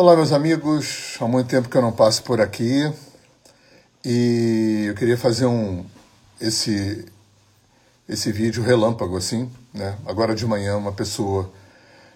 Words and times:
Olá, 0.00 0.14
meus 0.14 0.30
amigos. 0.30 1.16
Há 1.20 1.26
muito 1.26 1.48
tempo 1.48 1.68
que 1.68 1.76
eu 1.76 1.82
não 1.82 1.90
passo 1.90 2.22
por 2.22 2.40
aqui 2.40 2.88
e 4.04 4.84
eu 4.86 4.94
queria 4.94 5.18
fazer 5.18 5.46
um 5.46 5.84
esse 6.40 7.04
esse 8.08 8.30
vídeo 8.30 8.62
relâmpago 8.62 9.16
assim, 9.16 9.50
né? 9.74 9.98
Agora 10.06 10.36
de 10.36 10.46
manhã 10.46 10.76
uma 10.76 10.92
pessoa 10.92 11.52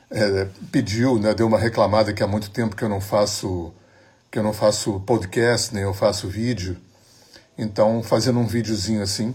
é, 0.08 0.46
pediu, 0.70 1.18
né? 1.18 1.34
Deu 1.34 1.48
uma 1.48 1.58
reclamada 1.58 2.12
que 2.12 2.22
há 2.22 2.26
muito 2.28 2.50
tempo 2.50 2.76
que 2.76 2.84
eu 2.84 2.88
não 2.88 3.00
faço 3.00 3.74
que 4.30 4.38
eu 4.38 4.44
não 4.44 4.52
faço 4.52 5.00
podcast 5.00 5.74
nem 5.74 5.82
eu 5.82 5.92
faço 5.92 6.28
vídeo. 6.28 6.76
Então, 7.58 8.00
fazendo 8.00 8.38
um 8.38 8.46
videozinho 8.46 9.02
assim, 9.02 9.34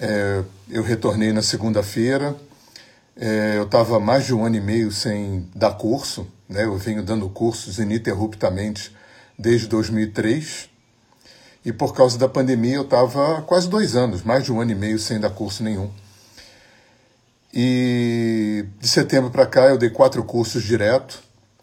é, 0.00 0.42
eu 0.68 0.82
retornei 0.82 1.32
na 1.32 1.42
segunda-feira. 1.42 2.34
É, 3.16 3.58
eu 3.58 3.64
estava 3.64 4.00
mais 4.00 4.24
de 4.24 4.34
um 4.34 4.44
ano 4.44 4.56
e 4.56 4.60
meio 4.60 4.90
sem 4.90 5.48
dar 5.54 5.72
curso, 5.72 6.26
né? 6.48 6.64
Eu 6.64 6.76
venho 6.78 7.02
dando 7.02 7.28
cursos 7.28 7.78
ininterruptamente 7.78 8.94
desde 9.38 9.68
2003. 9.68 10.70
E 11.64 11.72
por 11.72 11.94
causa 11.94 12.18
da 12.18 12.28
pandemia 12.28 12.76
eu 12.76 12.82
estava 12.82 13.42
quase 13.42 13.68
dois 13.68 13.94
anos, 13.94 14.22
mais 14.22 14.44
de 14.44 14.52
um 14.52 14.60
ano 14.60 14.72
e 14.72 14.74
meio 14.74 14.98
sem 14.98 15.20
dar 15.20 15.30
curso 15.30 15.62
nenhum. 15.62 15.90
E 17.54 18.64
de 18.80 18.88
setembro 18.88 19.30
para 19.30 19.46
cá 19.46 19.66
eu 19.66 19.78
dei 19.78 19.90
quatro 19.90 20.24
cursos 20.24 20.62
direto. 20.64 21.22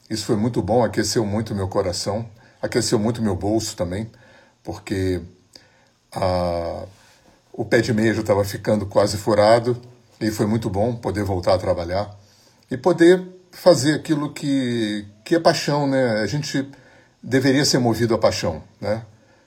Isso 0.09 0.25
foi 0.25 0.35
muito 0.35 0.61
bom, 0.61 0.83
aqueceu 0.83 1.25
muito 1.25 1.55
meu 1.55 1.67
coração, 1.67 2.29
aqueceu 2.61 2.97
muito 2.99 3.21
meu 3.21 3.35
bolso 3.35 3.75
também, 3.75 4.09
porque 4.63 5.21
a, 6.11 6.83
o 7.51 7.65
pé 7.65 7.81
de 7.81 7.93
meia 7.93 8.13
já 8.13 8.21
estava 8.21 8.43
ficando 8.45 8.85
quase 8.85 9.17
furado 9.17 9.79
e 10.19 10.31
foi 10.31 10.45
muito 10.45 10.69
bom 10.69 10.95
poder 10.95 11.23
voltar 11.23 11.53
a 11.53 11.57
trabalhar 11.57 12.17
e 12.69 12.77
poder 12.77 13.25
fazer 13.51 13.95
aquilo 13.95 14.33
que, 14.33 15.05
que 15.23 15.35
é 15.35 15.39
paixão, 15.39 15.87
né? 15.87 16.21
A 16.21 16.27
gente 16.27 16.69
deveria 17.21 17.65
ser 17.65 17.79
movido 17.79 18.13
a 18.13 18.17
paixão, 18.17 18.63
né? 18.79 19.03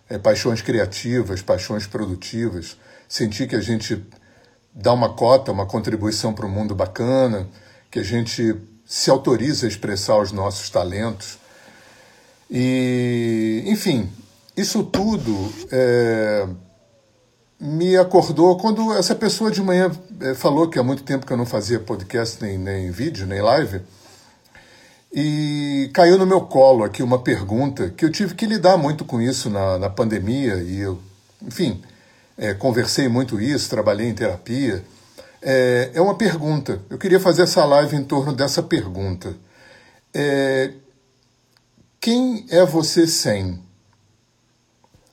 É, 0.08 0.18
paixões 0.18 0.60
criativas, 0.60 1.40
paixões 1.42 1.86
produtivas, 1.86 2.76
sentir 3.08 3.46
que 3.46 3.56
a 3.56 3.60
gente 3.60 4.04
dá 4.74 4.92
uma 4.92 5.14
cota, 5.14 5.52
uma 5.52 5.66
contribuição 5.66 6.32
para 6.32 6.46
o 6.46 6.48
mundo 6.48 6.74
bacana, 6.74 7.48
que 7.90 7.98
a 7.98 8.02
gente 8.02 8.56
se 8.84 9.10
autoriza 9.10 9.66
a 9.66 9.68
expressar 9.68 10.18
os 10.18 10.32
nossos 10.32 10.68
talentos. 10.68 11.38
E, 12.50 13.62
enfim, 13.66 14.10
isso 14.56 14.82
tudo 14.84 15.52
é, 15.70 16.46
me 17.62 17.96
acordou 17.96 18.56
quando 18.56 18.92
essa 18.92 19.14
pessoa 19.14 19.48
de 19.48 19.62
manhã 19.62 19.88
é, 20.20 20.34
falou 20.34 20.68
que 20.68 20.80
há 20.80 20.82
muito 20.82 21.04
tempo 21.04 21.24
que 21.24 21.32
eu 21.32 21.36
não 21.36 21.46
fazia 21.46 21.78
podcast, 21.78 22.42
nem, 22.42 22.58
nem 22.58 22.90
vídeo, 22.90 23.24
nem 23.24 23.40
live. 23.40 23.80
E 25.12 25.88
caiu 25.94 26.18
no 26.18 26.26
meu 26.26 26.40
colo 26.40 26.82
aqui 26.82 27.04
uma 27.04 27.20
pergunta 27.20 27.88
que 27.90 28.04
eu 28.04 28.10
tive 28.10 28.34
que 28.34 28.46
lidar 28.46 28.76
muito 28.76 29.04
com 29.04 29.20
isso 29.20 29.48
na, 29.48 29.78
na 29.78 29.88
pandemia 29.88 30.56
e 30.56 30.80
eu, 30.80 30.98
enfim, 31.40 31.80
é, 32.36 32.52
conversei 32.52 33.08
muito 33.08 33.40
isso, 33.40 33.70
trabalhei 33.70 34.08
em 34.08 34.14
terapia. 34.14 34.84
É, 35.40 35.92
é, 35.94 36.00
uma 36.00 36.16
pergunta. 36.16 36.80
Eu 36.90 36.98
queria 36.98 37.20
fazer 37.20 37.42
essa 37.42 37.64
live 37.64 37.94
em 37.94 38.02
torno 38.02 38.32
dessa 38.32 38.60
pergunta. 38.60 39.36
É, 40.12 40.72
quem 42.00 42.44
é 42.50 42.66
você 42.66 43.06
sem? 43.06 43.62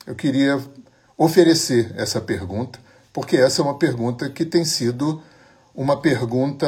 Eu 0.04 0.16
queria 0.16 0.60
oferecer 1.20 1.92
essa 1.98 2.18
pergunta, 2.18 2.78
porque 3.12 3.36
essa 3.36 3.60
é 3.60 3.62
uma 3.62 3.76
pergunta 3.76 4.30
que 4.30 4.42
tem 4.42 4.64
sido 4.64 5.22
uma 5.74 6.00
pergunta, 6.00 6.66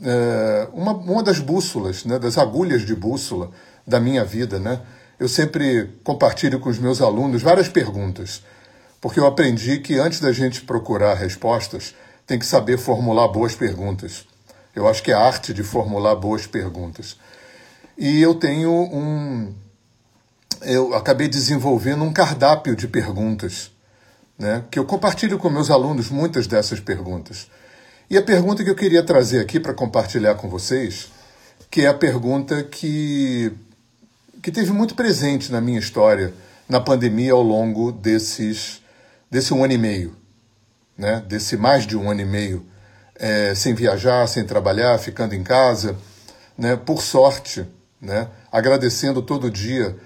é, 0.00 0.68
uma, 0.72 0.92
uma 0.92 1.20
das 1.20 1.40
bússolas, 1.40 2.04
né, 2.04 2.16
das 2.16 2.38
agulhas 2.38 2.86
de 2.86 2.94
bússola 2.94 3.50
da 3.84 3.98
minha 3.98 4.24
vida. 4.24 4.60
Né? 4.60 4.80
Eu 5.18 5.28
sempre 5.28 5.98
compartilho 6.04 6.60
com 6.60 6.68
os 6.68 6.78
meus 6.78 7.02
alunos 7.02 7.42
várias 7.42 7.68
perguntas, 7.68 8.44
porque 9.00 9.18
eu 9.18 9.26
aprendi 9.26 9.80
que 9.80 9.98
antes 9.98 10.20
da 10.20 10.30
gente 10.30 10.60
procurar 10.60 11.14
respostas, 11.14 11.92
tem 12.24 12.38
que 12.38 12.46
saber 12.46 12.78
formular 12.78 13.26
boas 13.26 13.56
perguntas. 13.56 14.24
Eu 14.76 14.86
acho 14.86 15.02
que 15.02 15.10
é 15.10 15.14
a 15.14 15.20
arte 15.20 15.52
de 15.52 15.64
formular 15.64 16.14
boas 16.14 16.46
perguntas. 16.46 17.16
E 17.96 18.22
eu 18.22 18.36
tenho 18.36 18.70
um. 18.70 19.52
Eu 20.62 20.94
acabei 20.94 21.26
desenvolvendo 21.26 22.04
um 22.04 22.12
cardápio 22.12 22.76
de 22.76 22.86
perguntas, 22.86 23.72
né, 24.38 24.64
que 24.70 24.78
eu 24.78 24.84
compartilho 24.84 25.38
com 25.38 25.50
meus 25.50 25.70
alunos 25.70 26.10
muitas 26.10 26.46
dessas 26.46 26.78
perguntas. 26.78 27.48
E 28.08 28.16
a 28.16 28.22
pergunta 28.22 28.62
que 28.62 28.70
eu 28.70 28.74
queria 28.74 29.02
trazer 29.02 29.40
aqui 29.40 29.58
para 29.58 29.74
compartilhar 29.74 30.36
com 30.36 30.48
vocês, 30.48 31.08
que 31.70 31.82
é 31.82 31.88
a 31.88 31.94
pergunta 31.94 32.62
que, 32.62 33.52
que 34.42 34.50
teve 34.50 34.72
muito 34.72 34.94
presente 34.94 35.50
na 35.52 35.60
minha 35.60 35.78
história 35.78 36.32
na 36.68 36.80
pandemia 36.80 37.32
ao 37.32 37.42
longo 37.42 37.90
desses, 37.90 38.82
desse 39.30 39.54
um 39.54 39.64
ano 39.64 39.72
e 39.72 39.78
meio, 39.78 40.14
né? 40.96 41.22
desse 41.26 41.56
mais 41.56 41.86
de 41.86 41.96
um 41.96 42.10
ano 42.10 42.20
e 42.20 42.24
meio, 42.26 42.66
é, 43.14 43.54
sem 43.54 43.74
viajar, 43.74 44.26
sem 44.26 44.44
trabalhar, 44.44 44.98
ficando 44.98 45.34
em 45.34 45.42
casa, 45.42 45.96
né? 46.56 46.76
por 46.76 47.02
sorte, 47.02 47.66
né? 48.00 48.28
agradecendo 48.52 49.22
todo 49.22 49.50
dia 49.50 49.96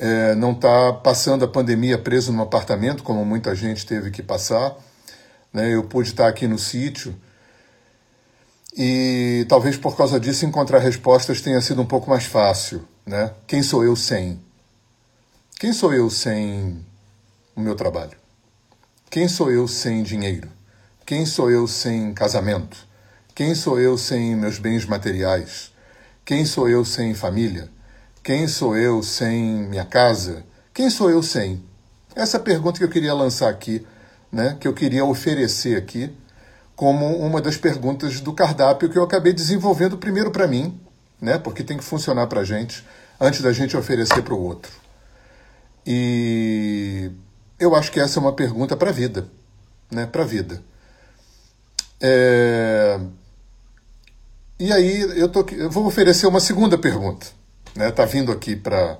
é, 0.00 0.34
não 0.34 0.52
estar 0.52 0.92
tá 0.92 0.98
passando 0.98 1.44
a 1.44 1.48
pandemia 1.48 1.98
preso 1.98 2.32
num 2.32 2.42
apartamento, 2.42 3.02
como 3.02 3.24
muita 3.24 3.54
gente 3.54 3.86
teve 3.86 4.10
que 4.10 4.22
passar. 4.22 4.74
Né? 5.52 5.74
Eu 5.74 5.84
pude 5.84 6.08
estar 6.08 6.26
aqui 6.26 6.48
no 6.48 6.58
sítio, 6.58 7.14
e 8.76 9.44
talvez 9.48 9.76
por 9.76 9.96
causa 9.96 10.18
disso 10.20 10.46
encontrar 10.46 10.78
respostas 10.78 11.40
tenha 11.40 11.60
sido 11.60 11.82
um 11.82 11.86
pouco 11.86 12.08
mais 12.08 12.24
fácil, 12.24 12.86
né? 13.04 13.32
Quem 13.46 13.62
sou 13.62 13.84
eu 13.84 13.96
sem? 13.96 14.40
Quem 15.58 15.72
sou 15.72 15.92
eu 15.92 16.08
sem 16.08 16.84
o 17.54 17.60
meu 17.60 17.74
trabalho? 17.74 18.16
Quem 19.10 19.28
sou 19.28 19.50
eu 19.50 19.66
sem 19.66 20.02
dinheiro? 20.02 20.48
Quem 21.04 21.26
sou 21.26 21.50
eu 21.50 21.66
sem 21.66 22.14
casamento? 22.14 22.86
Quem 23.34 23.54
sou 23.54 23.80
eu 23.80 23.98
sem 23.98 24.36
meus 24.36 24.58
bens 24.58 24.86
materiais? 24.86 25.72
Quem 26.24 26.46
sou 26.46 26.68
eu 26.68 26.84
sem 26.84 27.12
família? 27.12 27.68
Quem 28.22 28.46
sou 28.46 28.76
eu 28.76 29.02
sem 29.02 29.42
minha 29.42 29.84
casa? 29.84 30.44
Quem 30.74 30.90
sou 30.90 31.10
eu 31.10 31.22
sem? 31.22 31.62
Essa 32.14 32.36
é 32.36 32.40
pergunta 32.40 32.78
que 32.78 32.84
eu 32.84 32.90
queria 32.90 33.14
lançar 33.14 33.48
aqui, 33.48 33.86
né? 34.30 34.56
Que 34.60 34.68
eu 34.68 34.74
queria 34.74 35.04
oferecer 35.04 35.76
aqui 35.76 36.14
como 36.76 37.16
uma 37.18 37.40
das 37.40 37.56
perguntas 37.56 38.20
do 38.20 38.32
cardápio 38.32 38.90
que 38.90 38.98
eu 38.98 39.02
acabei 39.02 39.32
desenvolvendo 39.32 39.96
primeiro 39.98 40.30
para 40.30 40.46
mim, 40.46 40.78
né? 41.20 41.38
Porque 41.38 41.64
tem 41.64 41.78
que 41.78 41.84
funcionar 41.84 42.26
para 42.26 42.40
a 42.40 42.44
gente 42.44 42.84
antes 43.20 43.40
da 43.40 43.52
gente 43.52 43.76
oferecer 43.76 44.22
para 44.22 44.34
o 44.34 44.42
outro. 44.42 44.72
E 45.86 47.10
eu 47.58 47.74
acho 47.74 47.90
que 47.90 48.00
essa 48.00 48.18
é 48.18 48.22
uma 48.22 48.34
pergunta 48.34 48.76
para 48.76 48.90
a 48.90 48.92
vida, 48.92 49.28
né? 49.90 50.06
Para 50.06 50.22
a 50.22 50.26
vida. 50.26 50.62
É... 52.00 53.00
E 54.58 54.72
aí 54.72 55.00
eu, 55.18 55.28
tô, 55.28 55.44
eu 55.52 55.70
vou 55.70 55.86
oferecer 55.86 56.26
uma 56.26 56.40
segunda 56.40 56.76
pergunta, 56.76 57.26
né? 57.74 57.90
Tá 57.90 58.04
vindo 58.04 58.32
aqui 58.32 58.56
para 58.56 58.98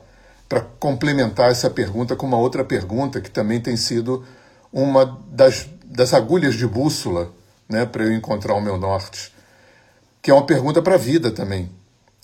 para 0.51 0.63
complementar 0.81 1.49
essa 1.49 1.71
pergunta 1.71 2.17
com 2.17 2.27
uma 2.27 2.37
outra 2.37 2.65
pergunta 2.65 3.21
que 3.21 3.31
também 3.31 3.61
tem 3.61 3.77
sido 3.77 4.27
uma 4.73 5.05
das, 5.29 5.69
das 5.85 6.13
agulhas 6.13 6.57
de 6.57 6.67
bússola 6.67 7.33
né, 7.69 7.87
para 7.87 8.03
eu 8.03 8.13
encontrar 8.13 8.55
o 8.55 8.61
meu 8.61 8.77
norte, 8.77 9.33
que 10.21 10.29
é 10.29 10.35
uma 10.35 10.45
pergunta 10.45 10.83
para 10.83 10.97
a 10.97 10.99
vida 10.99 11.31
também. 11.31 11.71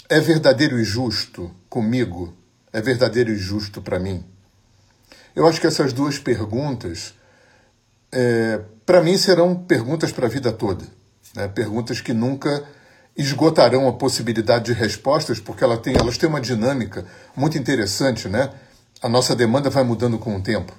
É 0.08 0.18
verdadeiro 0.18 0.76
e 0.76 0.82
justo 0.82 1.54
comigo? 1.70 2.34
É 2.72 2.80
verdadeiro 2.80 3.30
e 3.30 3.36
justo 3.36 3.80
para 3.80 4.00
mim? 4.00 4.24
Eu 5.36 5.46
acho 5.46 5.60
que 5.60 5.68
essas 5.68 5.92
duas 5.92 6.18
perguntas, 6.18 7.14
é, 8.10 8.60
para 8.84 9.02
mim, 9.02 9.16
serão 9.16 9.54
perguntas 9.54 10.10
para 10.10 10.26
a 10.26 10.28
vida 10.28 10.50
toda. 10.50 10.84
Né? 11.32 11.46
Perguntas 11.46 12.00
que 12.00 12.12
nunca 12.12 12.64
esgotarão 13.16 13.88
a 13.88 13.92
possibilidade 13.92 14.66
de 14.66 14.72
respostas, 14.72 15.40
porque 15.40 15.64
ela 15.64 15.78
tem, 15.78 15.96
elas 15.96 16.18
têm 16.18 16.28
uma 16.28 16.40
dinâmica 16.40 17.06
muito 17.34 17.56
interessante. 17.56 18.28
Né? 18.28 18.50
A 19.02 19.08
nossa 19.08 19.34
demanda 19.34 19.70
vai 19.70 19.84
mudando 19.84 20.18
com 20.18 20.36
o 20.36 20.42
tempo. 20.42 20.72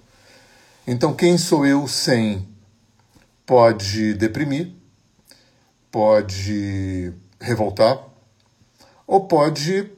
Então, 0.85 1.13
quem 1.13 1.37
sou 1.37 1.65
eu 1.65 1.87
sem 1.87 2.47
pode 3.45 4.13
deprimir, 4.13 4.71
pode 5.91 7.11
revoltar, 7.39 7.99
ou 9.05 9.25
pode 9.25 9.89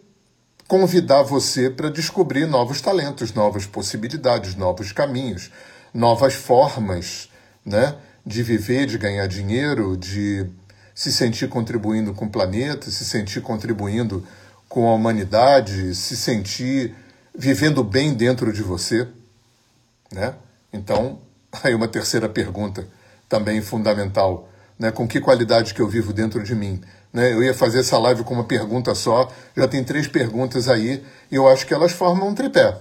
convidar 0.68 1.24
você 1.24 1.70
para 1.70 1.90
descobrir 1.90 2.46
novos 2.46 2.80
talentos, 2.80 3.34
novas 3.34 3.66
possibilidades, 3.66 4.56
novos 4.56 4.92
caminhos, 4.92 5.52
novas 5.92 6.36
formas 6.36 7.28
né, 7.66 7.96
de 8.24 8.44
viver, 8.44 8.86
de 8.86 8.98
ganhar 8.98 9.28
dinheiro, 9.28 9.98
de 9.98 10.48
se 11.00 11.14
sentir 11.14 11.48
contribuindo 11.48 12.14
com 12.14 12.26
o 12.26 12.30
planeta, 12.30 12.92
se 12.92 13.06
sentir 13.06 13.40
contribuindo 13.40 14.22
com 14.68 14.90
a 14.90 14.94
humanidade, 14.94 15.96
se 15.96 16.18
sentir 16.18 16.94
vivendo 17.34 17.82
bem 17.86 18.14
dentro 18.14 18.52
de 18.52 18.62
você. 18.62 19.08
Né? 20.12 20.34
Então, 20.74 21.22
aí 21.64 21.74
uma 21.74 21.88
terceira 21.88 22.28
pergunta 22.28 22.86
também 23.30 23.62
fundamental 23.62 24.50
né? 24.78 24.92
Com 24.92 25.08
que 25.08 25.22
qualidade 25.22 25.74
que 25.74 25.82
eu 25.82 25.88
vivo 25.88 26.12
dentro 26.12 26.44
de 26.44 26.54
mim? 26.54 26.82
Né? 27.14 27.32
Eu 27.32 27.42
ia 27.42 27.54
fazer 27.54 27.80
essa 27.80 27.98
live 27.98 28.26
com 28.26 28.34
uma 28.34 28.44
pergunta 28.44 28.94
só, 28.94 29.32
já 29.56 29.70
tem 29.70 29.82
três 29.86 30.06
perguntas 30.06 30.68
aí, 30.68 31.02
e 31.32 31.36
eu 31.36 31.48
acho 31.48 31.66
que 31.66 31.74
elas 31.74 31.94
formam 31.94 32.28
um 32.28 32.36
tripé. 32.36 32.78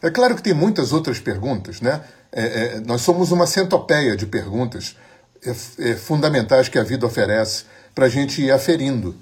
É 0.00 0.10
claro 0.10 0.34
que 0.34 0.42
tem 0.42 0.54
muitas 0.54 0.94
outras 0.94 1.20
perguntas, 1.20 1.82
né? 1.82 2.00
É, 2.32 2.42
é, 2.42 2.80
nós 2.80 3.02
somos 3.02 3.32
uma 3.32 3.46
centopeia 3.46 4.16
de 4.16 4.26
perguntas 4.26 4.96
é, 5.44 5.90
é 5.90 5.96
fundamentais 5.96 6.68
que 6.68 6.78
a 6.78 6.82
vida 6.82 7.06
oferece 7.06 7.64
para 7.94 8.06
a 8.06 8.08
gente 8.08 8.42
ir 8.42 8.50
aferindo. 8.50 9.14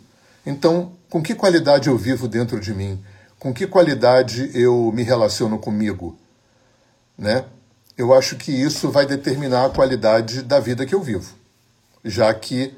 Então, 0.45 0.93
com 1.09 1.23
que 1.23 1.35
qualidade 1.35 1.89
eu 1.89 1.97
vivo 1.97 2.29
dentro 2.29 2.61
de 2.61 2.75
mim? 2.75 3.03
Com 3.39 3.53
que 3.53 3.67
qualidade 3.67 4.51
eu 4.55 4.93
me 4.95 5.03
relaciono 5.03 5.59
comigo? 5.59 6.17
Né? 7.17 7.45
Eu 7.97 8.13
acho 8.13 8.37
que 8.37 8.53
isso 8.53 8.91
vai 8.91 9.07
determinar 9.07 9.67
a 9.67 9.71
qualidade 9.71 10.43
da 10.43 10.61
vida 10.61 10.85
que 10.85 10.95
eu 10.95 11.03
vivo, 11.03 11.35
já 12.05 12.33
que 12.35 12.75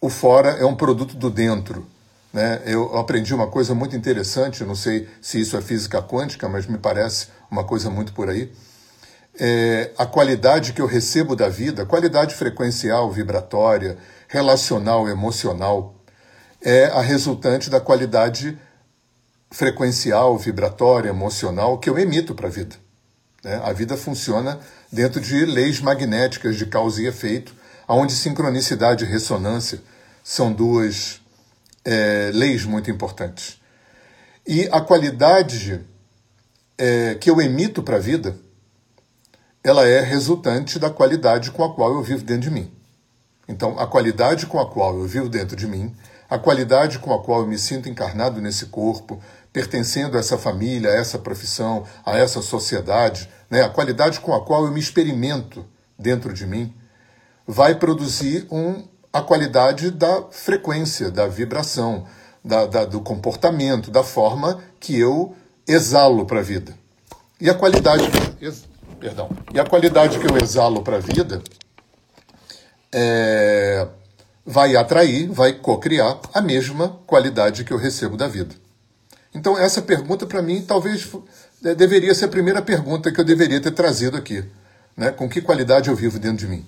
o 0.00 0.08
fora 0.08 0.50
é 0.50 0.64
um 0.64 0.74
produto 0.74 1.16
do 1.16 1.30
dentro. 1.30 1.86
Né? 2.32 2.60
Eu 2.66 2.96
aprendi 2.98 3.34
uma 3.34 3.46
coisa 3.46 3.74
muito 3.74 3.96
interessante, 3.96 4.64
não 4.64 4.74
sei 4.74 5.08
se 5.20 5.40
isso 5.40 5.56
é 5.56 5.62
física 5.62 6.02
quântica, 6.02 6.48
mas 6.48 6.66
me 6.66 6.78
parece 6.78 7.28
uma 7.50 7.64
coisa 7.64 7.88
muito 7.88 8.12
por 8.12 8.28
aí. 8.28 8.52
É, 9.40 9.92
a 9.96 10.04
qualidade 10.04 10.72
que 10.72 10.80
eu 10.80 10.86
recebo 10.86 11.36
da 11.36 11.48
vida, 11.48 11.86
qualidade 11.86 12.34
frequencial, 12.34 13.10
vibratória, 13.10 13.96
relacional, 14.26 15.08
emocional, 15.08 15.94
é 16.60 16.86
a 16.86 17.00
resultante 17.00 17.70
da 17.70 17.80
qualidade 17.80 18.58
frequencial, 19.50 20.36
vibratória, 20.36 21.08
emocional 21.08 21.78
que 21.78 21.88
eu 21.88 21.98
emito 21.98 22.34
para 22.34 22.48
a 22.48 22.50
vida. 22.50 22.76
Né? 23.42 23.60
A 23.64 23.72
vida 23.72 23.96
funciona 23.96 24.58
dentro 24.90 25.20
de 25.20 25.44
leis 25.46 25.80
magnéticas 25.80 26.56
de 26.56 26.66
causa 26.66 27.00
e 27.00 27.06
efeito, 27.06 27.54
onde 27.86 28.12
sincronicidade 28.12 29.04
e 29.04 29.08
ressonância 29.08 29.80
são 30.22 30.52
duas 30.52 31.20
é, 31.84 32.30
leis 32.34 32.64
muito 32.64 32.90
importantes. 32.90 33.58
E 34.46 34.68
a 34.72 34.80
qualidade 34.80 35.80
é, 36.76 37.14
que 37.14 37.30
eu 37.30 37.40
emito 37.40 37.82
para 37.82 37.96
a 37.96 38.00
vida, 38.00 38.36
ela 39.62 39.86
é 39.86 40.00
resultante 40.00 40.78
da 40.78 40.90
qualidade 40.90 41.50
com 41.50 41.64
a 41.64 41.74
qual 41.74 41.92
eu 41.92 42.02
vivo 42.02 42.22
dentro 42.22 42.42
de 42.42 42.50
mim. 42.50 42.72
Então, 43.48 43.78
a 43.78 43.86
qualidade 43.86 44.46
com 44.46 44.58
a 44.58 44.70
qual 44.70 44.96
eu 44.98 45.06
vivo 45.06 45.28
dentro 45.28 45.56
de 45.56 45.66
mim, 45.66 45.94
a 46.28 46.38
qualidade 46.38 46.98
com 46.98 47.12
a 47.14 47.22
qual 47.22 47.40
eu 47.40 47.46
me 47.46 47.58
sinto 47.58 47.88
encarnado 47.88 48.40
nesse 48.40 48.66
corpo, 48.66 49.20
pertencendo 49.52 50.16
a 50.16 50.20
essa 50.20 50.36
família, 50.36 50.90
a 50.90 50.94
essa 50.94 51.18
profissão, 51.18 51.84
a 52.04 52.16
essa 52.16 52.42
sociedade, 52.42 53.28
né, 53.50 53.62
a 53.62 53.68
qualidade 53.68 54.20
com 54.20 54.34
a 54.34 54.44
qual 54.44 54.66
eu 54.66 54.72
me 54.72 54.80
experimento 54.80 55.66
dentro 55.98 56.32
de 56.32 56.46
mim, 56.46 56.74
vai 57.46 57.74
produzir 57.74 58.46
um, 58.50 58.86
a 59.10 59.22
qualidade 59.22 59.90
da 59.90 60.24
frequência, 60.30 61.10
da 61.10 61.26
vibração, 61.26 62.06
da, 62.44 62.66
da, 62.66 62.84
do 62.84 63.00
comportamento, 63.00 63.90
da 63.90 64.04
forma 64.04 64.62
que 64.78 64.98
eu 64.98 65.34
exalo 65.66 66.26
para 66.26 66.40
a 66.40 66.42
vida. 66.42 66.74
E 67.40 67.48
a 67.48 67.54
qualidade, 67.54 68.04
perdão, 68.98 69.30
e 69.52 69.58
a 69.58 69.64
qualidade 69.64 70.18
que 70.18 70.26
eu 70.30 70.36
exalo 70.36 70.82
para 70.82 70.96
a 70.96 71.00
vida 71.00 71.42
é, 72.92 73.86
vai 74.44 74.76
atrair, 74.76 75.28
vai 75.28 75.52
co-criar 75.52 76.20
a 76.32 76.40
mesma 76.40 77.00
qualidade 77.06 77.64
que 77.64 77.72
eu 77.72 77.78
recebo 77.78 78.16
da 78.16 78.28
vida. 78.28 78.54
Então 79.34 79.56
essa 79.58 79.82
pergunta 79.82 80.26
para 80.26 80.42
mim 80.42 80.62
talvez 80.62 81.08
deveria 81.76 82.14
ser 82.14 82.26
a 82.26 82.28
primeira 82.28 82.62
pergunta 82.62 83.12
que 83.12 83.20
eu 83.20 83.24
deveria 83.24 83.60
ter 83.60 83.72
trazido 83.72 84.16
aqui, 84.16 84.44
né? 84.96 85.10
Com 85.10 85.28
que 85.28 85.40
qualidade 85.40 85.88
eu 85.88 85.96
vivo 85.96 86.18
dentro 86.18 86.38
de 86.38 86.46
mim? 86.46 86.64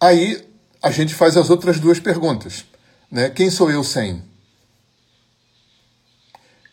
Aí 0.00 0.44
a 0.82 0.90
gente 0.90 1.14
faz 1.14 1.36
as 1.36 1.48
outras 1.48 1.80
duas 1.80 1.98
perguntas. 1.98 2.66
Né? 3.10 3.30
Quem 3.30 3.48
sou 3.48 3.70
eu 3.70 3.82
sem? 3.82 4.22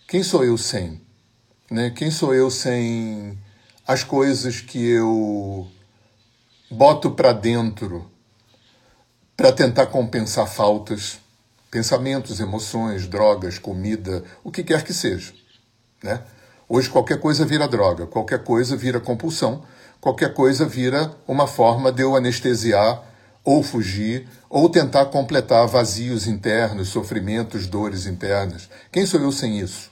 Quem 0.08 0.22
sou 0.22 0.44
eu 0.44 0.58
sem? 0.58 1.00
Né? 1.70 1.92
Quem 1.92 2.12
sou 2.12 2.34
eu 2.34 2.52
sem 2.52 3.38
as 3.92 4.06
coisas 4.06 4.62
que 4.62 4.90
eu 4.90 5.68
boto 6.70 7.12
para 7.12 7.34
dentro 7.34 8.10
para 9.36 9.52
tentar 9.52 9.88
compensar 9.88 10.48
faltas, 10.48 11.20
pensamentos, 11.70 12.40
emoções, 12.40 13.06
drogas, 13.06 13.60
comida, 13.60 14.24
o 14.46 14.50
que 14.50 14.64
quer 14.64 14.86
que 14.86 14.94
seja. 14.94 15.34
Né? 16.02 16.22
Hoje 16.70 16.90
qualquer 16.90 17.20
coisa 17.20 17.46
vira 17.46 17.68
droga, 17.68 18.08
qualquer 18.08 18.42
coisa 18.46 18.78
vira 18.78 18.98
compulsão, 18.98 19.62
qualquer 20.00 20.34
coisa 20.34 20.66
vira 20.66 21.14
uma 21.28 21.46
forma 21.46 21.92
de 21.92 22.02
eu 22.02 22.16
anestesiar 22.16 23.04
ou 23.44 23.62
fugir, 23.62 24.26
ou 24.50 24.70
tentar 24.70 25.08
completar 25.08 25.68
vazios 25.68 26.28
internos, 26.28 26.88
sofrimentos, 26.88 27.68
dores 27.68 28.06
internas. 28.06 28.70
Quem 28.90 29.06
sou 29.06 29.20
eu 29.20 29.34
sem 29.34 29.60
isso? 29.60 29.91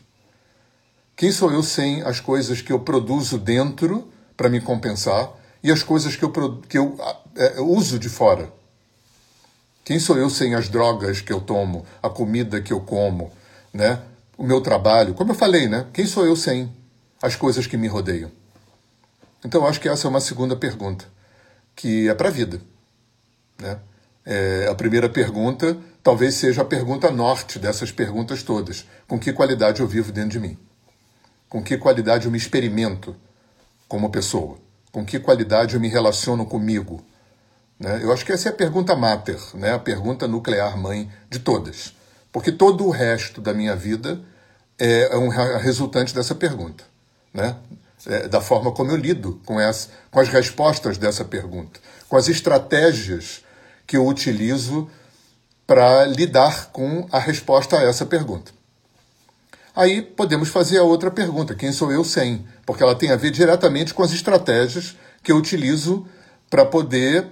Quem 1.19 1.33
sou 1.33 1.51
eu 1.51 1.62
sem 1.62 2.01
as 2.04 2.21
coisas 2.21 2.62
que 2.62 2.71
eu 2.71 2.80
produzo 2.80 3.38
dentro 3.38 4.07
para 4.38 4.48
me 4.48 4.62
compensar 4.62 5.30
e 5.62 5.69
as 5.69 5.83
coisas 5.83 6.16
que 6.16 6.24
eu, 6.24 6.31
que 6.62 6.77
eu 6.77 6.98
é, 7.36 7.60
uso 7.60 8.00
de 8.00 8.07
fora? 8.07 8.50
Quem 9.83 10.00
sou 10.00 10.18
eu 10.18 10.30
sem 10.30 10.56
as 10.56 10.69
drogas 10.69 11.19
que 11.19 11.33
eu 11.33 11.42
tomo, 11.42 11.86
a 12.01 12.10
comida 12.10 12.62
que 12.62 12.71
eu 12.71 12.80
como, 12.80 13.33
né? 13.74 14.01
o 14.38 14.45
meu 14.45 14.62
trabalho? 14.62 15.13
Como 15.13 15.31
eu 15.31 15.36
falei, 15.36 15.68
né? 15.68 15.88
quem 15.92 16.06
sou 16.06 16.25
eu 16.25 16.38
sem 16.38 16.71
as 17.22 17.36
coisas 17.36 17.68
que 17.68 17.75
me 17.75 17.89
rodeiam? 17.89 18.31
Então, 19.44 19.68
acho 19.68 19.81
que 19.81 19.89
essa 19.89 20.07
é 20.07 20.10
uma 20.10 20.22
segunda 20.22 20.56
pergunta, 20.56 21.04
que 21.75 22.07
é 22.07 22.13
para 22.13 22.30
a 22.30 22.31
vida. 22.31 22.62
Né? 23.60 23.77
É, 24.25 24.69
a 24.72 24.74
primeira 24.74 25.10
pergunta 25.10 25.77
talvez 26.01 26.36
seja 26.36 26.62
a 26.62 26.65
pergunta 26.65 27.12
norte 27.12 27.60
dessas 27.60 27.92
perguntas 27.92 28.42
todas: 28.42 28.88
com 29.06 29.19
que 29.19 29.33
qualidade 29.33 29.81
eu 29.81 29.88
vivo 29.88 30.13
dentro 30.13 30.30
de 30.30 30.39
mim? 30.39 30.57
Com 31.50 31.63
que 31.63 31.78
qualidade 31.78 32.25
eu 32.25 32.31
me 32.31 32.38
experimento 32.38 33.16
como 33.88 34.12
pessoa? 34.12 34.60
Com 34.92 35.04
que 35.04 35.19
qualidade 35.19 35.74
eu 35.74 35.81
me 35.81 35.88
relaciono 35.88 36.46
comigo? 36.46 37.04
Né? 37.80 38.00
Eu 38.04 38.13
acho 38.13 38.24
que 38.24 38.31
essa 38.31 38.50
é 38.50 38.51
a 38.51 38.56
pergunta 38.56 38.96
mater, 38.96 39.40
né? 39.56 39.74
a 39.74 39.80
pergunta 39.80 40.28
nuclear 40.28 40.78
mãe 40.78 41.12
de 41.30 41.40
todas. 41.40 41.94
Porque 42.31 42.51
todo 42.51 42.86
o 42.86 42.92
resto 42.92 43.42
da 43.42 43.54
minha 43.54 43.75
vida 43.75 44.22
é, 44.78 45.13
é 45.13 45.18
um 45.18 45.30
resultante 45.30 46.13
dessa 46.13 46.36
pergunta. 46.36 46.84
Né? 47.34 47.56
É, 48.06 48.28
da 48.28 48.40
forma 48.40 48.72
como 48.72 48.92
eu 48.92 48.96
lido 48.96 49.42
com, 49.46 49.60
essa, 49.60 49.90
com 50.12 50.19
as 50.19 50.30
respostas 50.30 50.98
dessa 50.98 51.25
pergunta, 51.25 51.80
com 52.07 52.16
as 52.16 52.30
estratégias 52.30 53.44
que 53.86 53.98
eu 53.98 54.06
utilizo 54.07 54.90
para 55.66 56.06
lidar 56.06 56.72
com 56.72 57.07
a 57.12 57.19
resposta 57.19 57.78
a 57.78 57.84
essa 57.84 58.06
pergunta. 58.06 58.51
Aí 59.75 60.01
podemos 60.01 60.50
fazer 60.50 60.77
a 60.77 60.84
outra 60.84 61.12
pergunta: 61.12 61.55
quem 61.55 61.72
sou 61.72 61.91
eu 61.91 62.03
sem? 62.03 62.46
Porque 62.65 62.84
ela 62.84 62.96
tem 62.96 63.12
a 63.12 63.15
ver 63.15 63.32
diretamente 63.32 63.93
com 63.93 64.03
as 64.03 64.12
estratégias 64.12 64.96
que 65.24 65.32
eu 65.32 65.38
utilizo 65.38 66.05
para 66.50 66.65
poder 66.65 67.27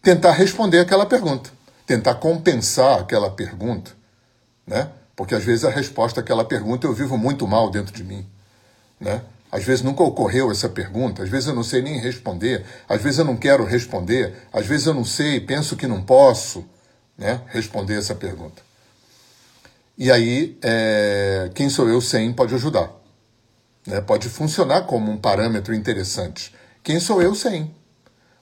tentar 0.00 0.32
responder 0.32 0.80
aquela 0.80 1.06
pergunta, 1.06 1.50
tentar 1.86 2.16
compensar 2.16 3.00
aquela 3.00 3.30
pergunta, 3.30 3.92
né? 4.66 4.88
Porque 5.14 5.34
às 5.34 5.44
vezes 5.44 5.64
a 5.64 5.70
resposta 5.70 6.20
àquela 6.20 6.44
pergunta 6.44 6.86
eu 6.86 6.92
vivo 6.92 7.16
muito 7.16 7.46
mal 7.46 7.70
dentro 7.70 7.94
de 7.94 8.02
mim, 8.02 8.26
né? 8.98 9.22
Às 9.50 9.64
vezes 9.64 9.84
nunca 9.84 10.02
ocorreu 10.02 10.50
essa 10.50 10.68
pergunta, 10.68 11.22
às 11.22 11.28
vezes 11.28 11.46
eu 11.46 11.54
não 11.54 11.62
sei 11.62 11.82
nem 11.82 12.00
responder, 12.00 12.64
às 12.88 13.02
vezes 13.02 13.18
eu 13.18 13.24
não 13.24 13.36
quero 13.36 13.64
responder, 13.64 14.34
às 14.50 14.66
vezes 14.66 14.86
eu 14.86 14.94
não 14.94 15.04
sei, 15.04 15.40
penso 15.40 15.76
que 15.76 15.86
não 15.86 16.02
posso 16.02 16.64
né, 17.18 17.42
responder 17.48 17.98
essa 17.98 18.14
pergunta. 18.14 18.62
E 19.96 20.10
aí, 20.10 20.58
é, 20.62 21.50
quem 21.54 21.68
sou 21.68 21.88
eu 21.88 22.00
sem 22.00 22.32
pode 22.32 22.54
ajudar. 22.54 22.90
Né? 23.86 24.00
Pode 24.00 24.28
funcionar 24.28 24.82
como 24.82 25.10
um 25.10 25.16
parâmetro 25.16 25.74
interessante. 25.74 26.54
Quem 26.82 26.98
sou 26.98 27.22
eu 27.22 27.34
sem? 27.34 27.74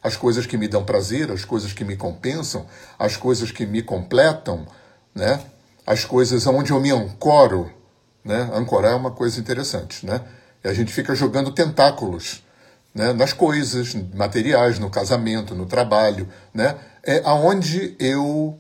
As 0.03 0.17
coisas 0.17 0.47
que 0.47 0.57
me 0.57 0.69
dão 0.69 0.85
prazer, 0.85 1.31
as 1.31 1.45
coisas 1.45 1.73
que 1.73 1.85
me 1.85 1.97
compensam, 1.97 2.67
as 2.99 3.17
coisas 3.17 3.51
que 3.51 3.67
me 3.67 3.83
completam, 3.83 4.67
né? 5.15 5.41
as 5.87 6.05
coisas 6.05 6.47
onde 6.47 6.71
eu 6.71 6.81
me 6.81 6.91
ancoro. 6.91 7.71
Né? 8.25 8.51
Ancorar 8.55 8.93
é 8.93 8.97
uma 8.97 9.11
coisa 9.11 9.41
interessante. 9.41 10.07
Né? 10.07 10.21
E 10.63 10.69
a 10.69 10.73
gente 10.73 10.93
fica 10.93 11.15
jogando 11.15 11.53
tentáculos 11.53 12.43
né, 12.95 13.13
nas 13.13 13.33
coisas 13.33 13.95
materiais, 14.15 14.79
no 14.79 14.91
casamento, 14.91 15.55
no 15.55 15.67
trabalho, 15.67 16.29
né, 16.53 16.77
é 17.03 17.23
aonde 17.25 17.97
eu 17.99 18.59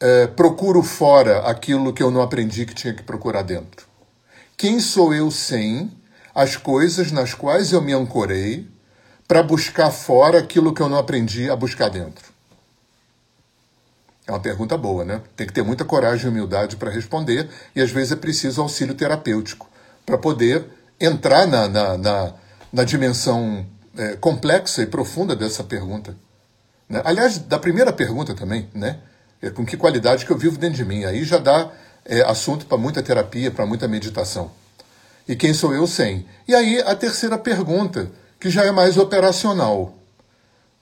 é, 0.00 0.26
procuro 0.26 0.82
fora 0.82 1.40
aquilo 1.40 1.92
que 1.92 2.02
eu 2.02 2.10
não 2.10 2.22
aprendi 2.22 2.64
que 2.64 2.74
tinha 2.74 2.94
que 2.94 3.02
procurar 3.02 3.42
dentro. 3.42 3.86
Quem 4.56 4.80
sou 4.80 5.14
eu 5.14 5.30
sem 5.30 5.90
as 6.34 6.56
coisas 6.56 7.12
nas 7.12 7.34
quais 7.34 7.72
eu 7.72 7.82
me 7.82 7.92
ancorei 7.92 8.66
para 9.28 9.42
buscar 9.42 9.90
fora 9.90 10.38
aquilo 10.38 10.72
que 10.72 10.80
eu 10.80 10.88
não 10.88 10.98
aprendi 10.98 11.50
a 11.50 11.56
buscar 11.56 11.88
dentro? 11.90 12.30
É 14.26 14.32
uma 14.32 14.40
pergunta 14.40 14.76
boa, 14.76 15.04
né? 15.04 15.20
Tem 15.36 15.46
que 15.46 15.52
ter 15.52 15.62
muita 15.62 15.84
coragem 15.84 16.26
e 16.26 16.28
humildade 16.28 16.76
para 16.76 16.90
responder, 16.90 17.48
e 17.74 17.80
às 17.80 17.90
vezes 17.90 18.12
é 18.12 18.16
preciso 18.16 18.62
auxílio 18.62 18.94
terapêutico 18.94 19.68
para 20.06 20.16
poder 20.16 20.64
entrar 21.00 21.46
na, 21.46 21.66
na, 21.66 21.98
na, 21.98 22.34
na 22.72 22.84
dimensão 22.84 23.66
é, 23.96 24.16
complexa 24.16 24.82
e 24.82 24.86
profunda 24.86 25.34
dessa 25.34 25.64
pergunta. 25.64 26.16
Né? 26.88 27.02
Aliás, 27.04 27.38
da 27.38 27.58
primeira 27.58 27.92
pergunta 27.92 28.34
também, 28.34 28.68
né? 28.72 29.00
É 29.42 29.50
com 29.50 29.64
que 29.64 29.76
qualidade 29.76 30.26
que 30.26 30.30
eu 30.30 30.36
vivo 30.36 30.58
dentro 30.58 30.76
de 30.76 30.84
mim. 30.84 31.04
Aí 31.04 31.24
já 31.24 31.38
dá 31.38 31.70
é, 32.04 32.20
assunto 32.22 32.66
para 32.66 32.76
muita 32.76 33.02
terapia, 33.02 33.50
para 33.50 33.66
muita 33.66 33.88
meditação. 33.88 34.50
E 35.26 35.36
quem 35.36 35.54
sou 35.54 35.74
eu 35.74 35.86
sem? 35.86 36.26
E 36.48 36.54
aí 36.54 36.80
a 36.80 36.94
terceira 36.94 37.38
pergunta, 37.38 38.10
que 38.38 38.50
já 38.50 38.64
é 38.64 38.70
mais 38.70 38.96
operacional, 38.96 39.96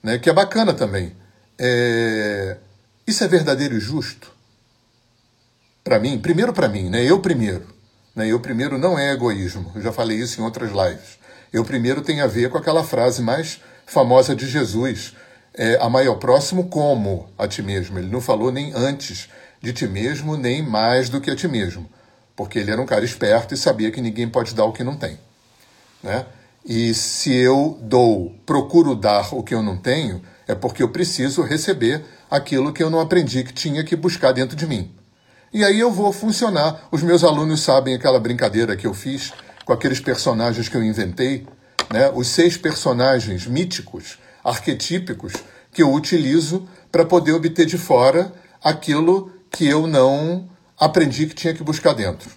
né? 0.01 0.17
que 0.17 0.29
é 0.29 0.33
bacana 0.33 0.73
também. 0.73 1.15
É... 1.57 2.57
Isso 3.05 3.23
é 3.23 3.27
verdadeiro 3.27 3.75
e 3.75 3.79
justo? 3.79 4.31
Para 5.83 5.99
mim, 5.99 6.17
primeiro 6.19 6.53
para 6.53 6.67
mim, 6.67 6.89
né? 6.89 7.03
eu 7.03 7.19
primeiro. 7.19 7.67
Né? 8.15 8.27
Eu 8.27 8.39
primeiro 8.39 8.77
não 8.77 8.97
é 8.97 9.11
egoísmo, 9.11 9.71
eu 9.75 9.81
já 9.81 9.91
falei 9.91 10.17
isso 10.17 10.41
em 10.41 10.43
outras 10.43 10.71
lives. 10.71 11.19
Eu 11.51 11.63
primeiro 11.65 12.01
tem 12.01 12.21
a 12.21 12.27
ver 12.27 12.49
com 12.49 12.57
aquela 12.57 12.83
frase 12.83 13.21
mais 13.21 13.59
famosa 13.85 14.35
de 14.35 14.47
Jesus, 14.47 15.15
é, 15.53 15.77
amai 15.81 16.07
ao 16.07 16.17
próximo 16.17 16.67
como 16.67 17.29
a 17.37 17.47
ti 17.47 17.61
mesmo. 17.61 17.99
Ele 17.99 18.09
não 18.09 18.21
falou 18.21 18.51
nem 18.51 18.71
antes 18.73 19.29
de 19.61 19.73
ti 19.73 19.87
mesmo, 19.87 20.37
nem 20.37 20.61
mais 20.61 21.09
do 21.09 21.19
que 21.19 21.29
a 21.29 21.35
ti 21.35 21.47
mesmo. 21.47 21.89
Porque 22.35 22.59
ele 22.59 22.71
era 22.71 22.81
um 22.81 22.85
cara 22.85 23.03
esperto 23.03 23.53
e 23.53 23.57
sabia 23.57 23.91
que 23.91 24.01
ninguém 24.01 24.27
pode 24.27 24.55
dar 24.55 24.65
o 24.65 24.71
que 24.71 24.83
não 24.83 24.95
tem. 24.95 25.19
Né? 26.01 26.25
E 26.65 26.93
se 26.93 27.33
eu 27.33 27.77
dou, 27.81 28.35
procuro 28.45 28.95
dar 28.95 29.33
o 29.33 29.43
que 29.43 29.53
eu 29.53 29.61
não 29.61 29.77
tenho, 29.77 30.21
é 30.47 30.55
porque 30.55 30.81
eu 30.83 30.89
preciso 30.89 31.41
receber 31.41 32.03
aquilo 32.29 32.71
que 32.71 32.83
eu 32.83 32.89
não 32.89 32.99
aprendi 32.99 33.43
que 33.43 33.53
tinha 33.53 33.83
que 33.83 33.95
buscar 33.95 34.31
dentro 34.31 34.55
de 34.55 34.67
mim. 34.67 34.93
E 35.51 35.63
aí 35.63 35.79
eu 35.79 35.91
vou 35.91 36.13
funcionar. 36.13 36.87
Os 36.91 37.01
meus 37.01 37.23
alunos 37.23 37.61
sabem 37.61 37.95
aquela 37.95 38.19
brincadeira 38.19 38.75
que 38.77 38.85
eu 38.85 38.93
fiz 38.93 39.33
com 39.65 39.73
aqueles 39.73 39.99
personagens 39.99 40.69
que 40.69 40.75
eu 40.75 40.83
inventei, 40.83 41.47
né? 41.91 42.11
os 42.13 42.27
seis 42.27 42.55
personagens 42.55 43.45
míticos, 43.47 44.19
arquetípicos, 44.43 45.33
que 45.71 45.81
eu 45.81 45.93
utilizo 45.93 46.67
para 46.91 47.05
poder 47.05 47.33
obter 47.33 47.65
de 47.65 47.77
fora 47.77 48.33
aquilo 48.63 49.31
que 49.51 49.67
eu 49.67 49.87
não 49.87 50.49
aprendi 50.79 51.27
que 51.27 51.35
tinha 51.35 51.53
que 51.53 51.63
buscar 51.63 51.93
dentro. 51.93 52.29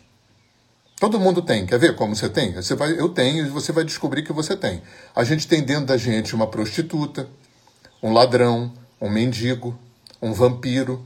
Todo 0.99 1.18
mundo 1.18 1.42
tem. 1.42 1.66
Quer 1.66 1.78
ver 1.78 1.97
como 1.97 2.14
você 2.14 2.28
tem? 2.28 2.52
Você 2.52 2.75
vai, 2.76 2.92
eu 2.99 3.09
tenho 3.09 3.47
e 3.47 3.50
você 3.50 3.73
vai 3.73 3.85
descobrir 3.85 4.23
que 4.23 4.32
você 4.32 4.56
tem. 4.56 4.82
A 5.14 5.25
gente 5.25 5.49
tem 5.49 5.62
dentro 5.62 5.87
da 5.87 5.97
gente 5.97 6.35
uma 6.35 6.47
prostituta, 6.47 7.28
um 8.02 8.12
ladrão, 8.12 8.73
um 9.00 9.11
mendigo, 9.11 9.76
um 10.21 10.32
vampiro, 10.32 11.04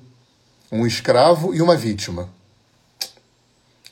um 0.71 0.87
escravo 0.87 1.55
e 1.55 1.63
uma 1.63 1.77
vítima. 1.77 2.29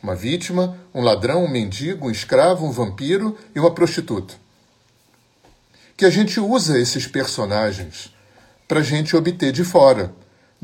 Uma 0.03 0.15
vítima, 0.15 0.79
um 0.95 1.01
ladrão, 1.01 1.43
um 1.43 1.49
mendigo, 1.49 2.07
um 2.07 2.11
escravo, 2.11 2.67
um 2.67 2.71
vampiro 2.71 3.35
e 3.55 3.59
uma 3.59 3.71
prostituta. 3.75 4.35
Que 5.97 6.05
a 6.05 6.11
gente 6.11 6.41
usa 6.41 6.79
esses 6.79 7.07
personagens 7.07 8.13
para 8.67 8.81
a 8.81 8.83
gente 8.83 9.17
obter 9.17 9.53
de 9.53 9.65
fora 9.65 10.13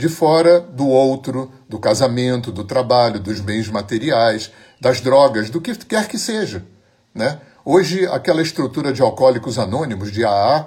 de 0.00 0.08
fora 0.08 0.60
do 0.60 0.88
outro, 0.88 1.52
do 1.68 1.78
casamento, 1.78 2.50
do 2.50 2.64
trabalho, 2.64 3.20
dos 3.20 3.38
bens 3.38 3.68
materiais, 3.68 4.50
das 4.80 5.00
drogas, 5.00 5.50
do 5.50 5.60
que 5.60 5.74
quer 5.74 6.08
que 6.08 6.18
seja. 6.18 6.64
Né? 7.14 7.38
Hoje, 7.64 8.06
aquela 8.06 8.40
estrutura 8.40 8.94
de 8.94 9.02
alcoólicos 9.02 9.58
anônimos, 9.58 10.10
de 10.10 10.24
AA, 10.24 10.66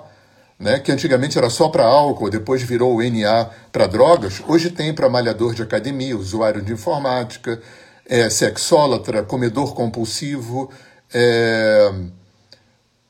né, 0.60 0.79
que 0.79 0.91
antigamente 0.91 1.36
era 1.36 1.50
só 1.50 1.67
para 1.67 1.84
álcool, 1.84 2.29
depois 2.29 2.62
virou 2.62 2.96
o 2.96 3.01
NA 3.01 3.50
para 3.72 3.88
drogas, 3.88 4.39
hoje 4.48 4.70
tem 4.70 4.93
para 4.93 5.10
malhador 5.10 5.55
de 5.55 5.63
academia, 5.63 6.15
usuário 6.15 6.62
de 6.62 6.72
informática, 6.72 7.60
é, 8.08 8.29
sexólatra, 8.29 9.24
comedor 9.24 9.74
compulsivo, 9.74 10.70
é, 11.12 11.91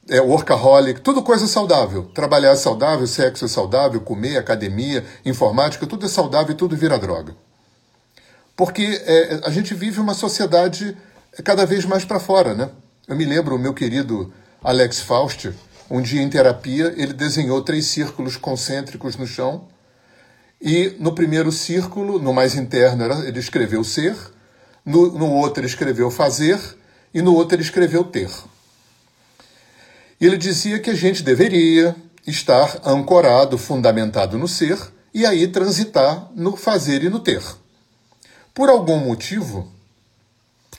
é, 0.10 0.20
workaholic, 0.20 1.02
tudo 1.02 1.24
coisa 1.24 1.48
saudável. 1.48 2.06
Trabalhar 2.14 2.52
é 2.52 2.56
saudável, 2.56 3.08
sexo 3.08 3.46
é 3.46 3.48
saudável, 3.48 4.02
comer, 4.02 4.38
academia, 4.38 5.06
informática, 5.26 5.88
tudo 5.88 6.06
é 6.06 6.10
saudável 6.10 6.54
e 6.54 6.58
tudo 6.58 6.76
vira 6.76 6.98
droga. 6.98 7.36
Porque 8.56 9.02
é, 9.06 9.42
a 9.44 9.50
gente 9.50 9.74
vive 9.74 10.00
uma 10.00 10.14
sociedade 10.14 10.96
cada 11.44 11.66
vez 11.66 11.86
mais 11.86 12.06
para 12.06 12.20
fora, 12.20 12.54
né? 12.54 12.70
Eu 13.08 13.16
me 13.16 13.26
lembro, 13.26 13.56
o 13.56 13.60
meu 13.60 13.74
querido 13.74 14.32
Alex 14.64 15.02
Fauster, 15.02 15.54
um 15.90 16.02
dia 16.02 16.22
em 16.22 16.30
terapia, 16.30 16.94
ele 16.96 17.14
desenhou 17.14 17.62
três 17.62 17.86
círculos 17.88 18.38
concêntricos 18.38 19.18
no 19.18 19.28
chão. 19.28 19.68
E 20.62 20.96
no 21.00 21.14
primeiro 21.14 21.52
círculo, 21.52 22.20
no 22.20 22.32
mais 22.32 22.56
interno, 22.56 23.04
ele 23.26 23.40
escreveu 23.40 23.84
ser, 23.84 24.16
no, 24.86 25.12
no 25.12 25.30
outro 25.32 25.60
ele 25.60 25.68
escreveu 25.68 26.10
fazer, 26.10 26.60
e 27.14 27.22
no 27.22 27.34
outro 27.34 27.56
ele 27.56 27.64
escreveu 27.64 28.04
ter. 28.04 28.30
E 30.24 30.26
ele 30.26 30.38
dizia 30.38 30.80
que 30.80 30.90
a 30.90 30.96
gente 30.96 31.22
deveria 31.22 31.94
estar 32.26 32.80
ancorado, 32.86 33.58
fundamentado 33.58 34.38
no 34.38 34.48
ser, 34.48 34.80
e 35.14 35.26
aí 35.26 35.50
transitar 35.50 36.32
no 36.34 36.56
fazer 36.56 37.04
e 37.04 37.10
no 37.10 37.20
ter. 37.20 37.44
Por 38.54 38.70
algum 38.70 39.00
motivo, 39.00 39.70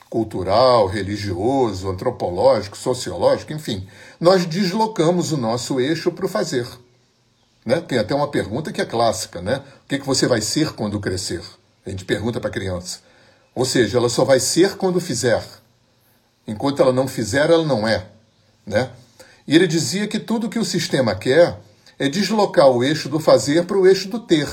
cultural, 0.08 0.86
religioso, 0.86 1.90
antropológico, 1.90 2.74
sociológico, 2.74 3.52
enfim, 3.52 3.86
nós 4.18 4.46
deslocamos 4.46 5.30
o 5.30 5.36
nosso 5.36 5.78
eixo 5.78 6.10
para 6.10 6.24
o 6.24 6.28
fazer. 6.28 6.66
Né? 7.66 7.82
Tem 7.82 7.98
até 7.98 8.14
uma 8.14 8.28
pergunta 8.28 8.72
que 8.72 8.80
é 8.80 8.86
clássica, 8.86 9.42
né? 9.42 9.62
O 9.84 9.88
que, 9.88 9.98
que 9.98 10.06
você 10.06 10.26
vai 10.26 10.40
ser 10.40 10.72
quando 10.72 10.98
crescer? 10.98 11.42
A 11.84 11.90
gente 11.90 12.06
pergunta 12.06 12.40
para 12.40 12.48
a 12.48 12.54
criança. 12.54 13.00
Ou 13.54 13.66
seja, 13.66 13.98
ela 13.98 14.08
só 14.08 14.24
vai 14.24 14.40
ser 14.40 14.78
quando 14.78 15.02
fizer. 15.02 15.44
Enquanto 16.48 16.80
ela 16.80 16.94
não 16.94 17.06
fizer, 17.06 17.50
ela 17.50 17.66
não 17.66 17.86
é. 17.86 18.06
Né? 18.66 18.90
E 19.46 19.54
ele 19.54 19.66
dizia 19.66 20.06
que 20.06 20.18
tudo 20.18 20.48
que 20.48 20.58
o 20.58 20.64
sistema 20.64 21.14
quer 21.14 21.58
é 21.98 22.08
deslocar 22.08 22.68
o 22.68 22.82
eixo 22.82 23.08
do 23.08 23.20
fazer 23.20 23.64
para 23.66 23.78
o 23.78 23.86
eixo 23.86 24.08
do 24.08 24.18
ter, 24.18 24.48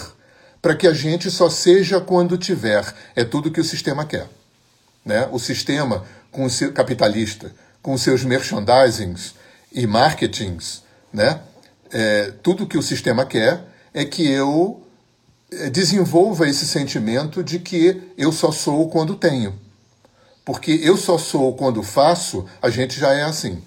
para 0.62 0.76
que 0.76 0.86
a 0.86 0.94
gente 0.94 1.32
só 1.32 1.50
seja 1.50 2.00
quando 2.00 2.38
tiver. 2.38 2.86
É 3.16 3.24
tudo 3.24 3.52
que 3.52 3.62
o 3.62 3.64
sistema 3.64 4.06
quer. 4.06 4.28
Né? 5.04 5.28
O 5.32 5.40
sistema 5.40 6.06
com 6.32 6.46
o 6.46 6.50
seu, 6.50 6.72
capitalista, 6.72 7.54
com 7.82 7.98
seus 7.98 8.24
merchandisings 8.24 9.34
e 9.72 9.88
marketings, 9.88 10.84
né? 11.12 11.42
É, 11.94 12.32
tudo 12.42 12.68
que 12.68 12.78
o 12.78 12.82
sistema 12.82 13.26
quer 13.26 13.66
é 13.94 14.06
que 14.06 14.26
eu 14.26 14.82
é, 15.52 15.70
desenvolva 15.70 16.48
esse 16.48 16.66
sentimento 16.66 17.44
de 17.44 17.60
que 17.60 18.02
eu 18.18 18.32
só 18.32 18.52
sou 18.52 18.90
quando 18.90 19.16
tenho. 19.16 19.60
Porque 20.46 20.72
eu 20.84 20.96
só 20.96 21.18
sou 21.18 21.54
quando 21.56 21.84
faço, 21.84 22.46
a 22.62 22.70
gente 22.70 23.00
já 23.00 23.14
é 23.14 23.24
assim. 23.24 23.62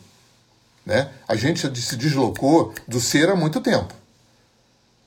Né? 0.84 1.10
A 1.26 1.34
gente 1.34 1.60
se 1.80 1.96
deslocou 1.96 2.74
do 2.86 3.00
ser 3.00 3.28
há 3.30 3.36
muito 3.36 3.60
tempo. 3.60 3.94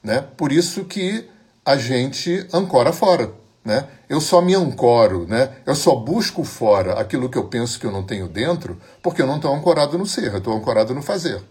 Né? 0.02 0.22
Por 0.22 0.52
isso 0.52 0.86
que 0.86 1.30
a 1.66 1.78
gente 1.78 2.48
ancora 2.52 2.92
fora. 2.92 3.32
Né? 3.64 3.88
Eu 4.08 4.22
só 4.22 4.42
me 4.42 4.56
ancoro, 4.56 5.28
né? 5.28 5.52
eu 5.66 5.76
só 5.76 5.94
busco 5.94 6.44
fora 6.46 6.94
aquilo 6.94 7.30
que 7.30 7.38
eu 7.38 7.50
penso 7.50 7.78
que 7.78 7.86
eu 7.86 7.92
não 7.92 8.02
tenho 8.02 8.28
dentro, 8.28 8.82
porque 9.04 9.22
eu 9.22 9.28
não 9.28 9.36
estou 9.36 9.54
ancorado 9.54 9.98
no 9.98 10.06
ser, 10.06 10.32
eu 10.32 10.38
estou 10.38 10.56
ancorado 10.56 10.96
no 10.96 11.02
fazer. 11.02 11.44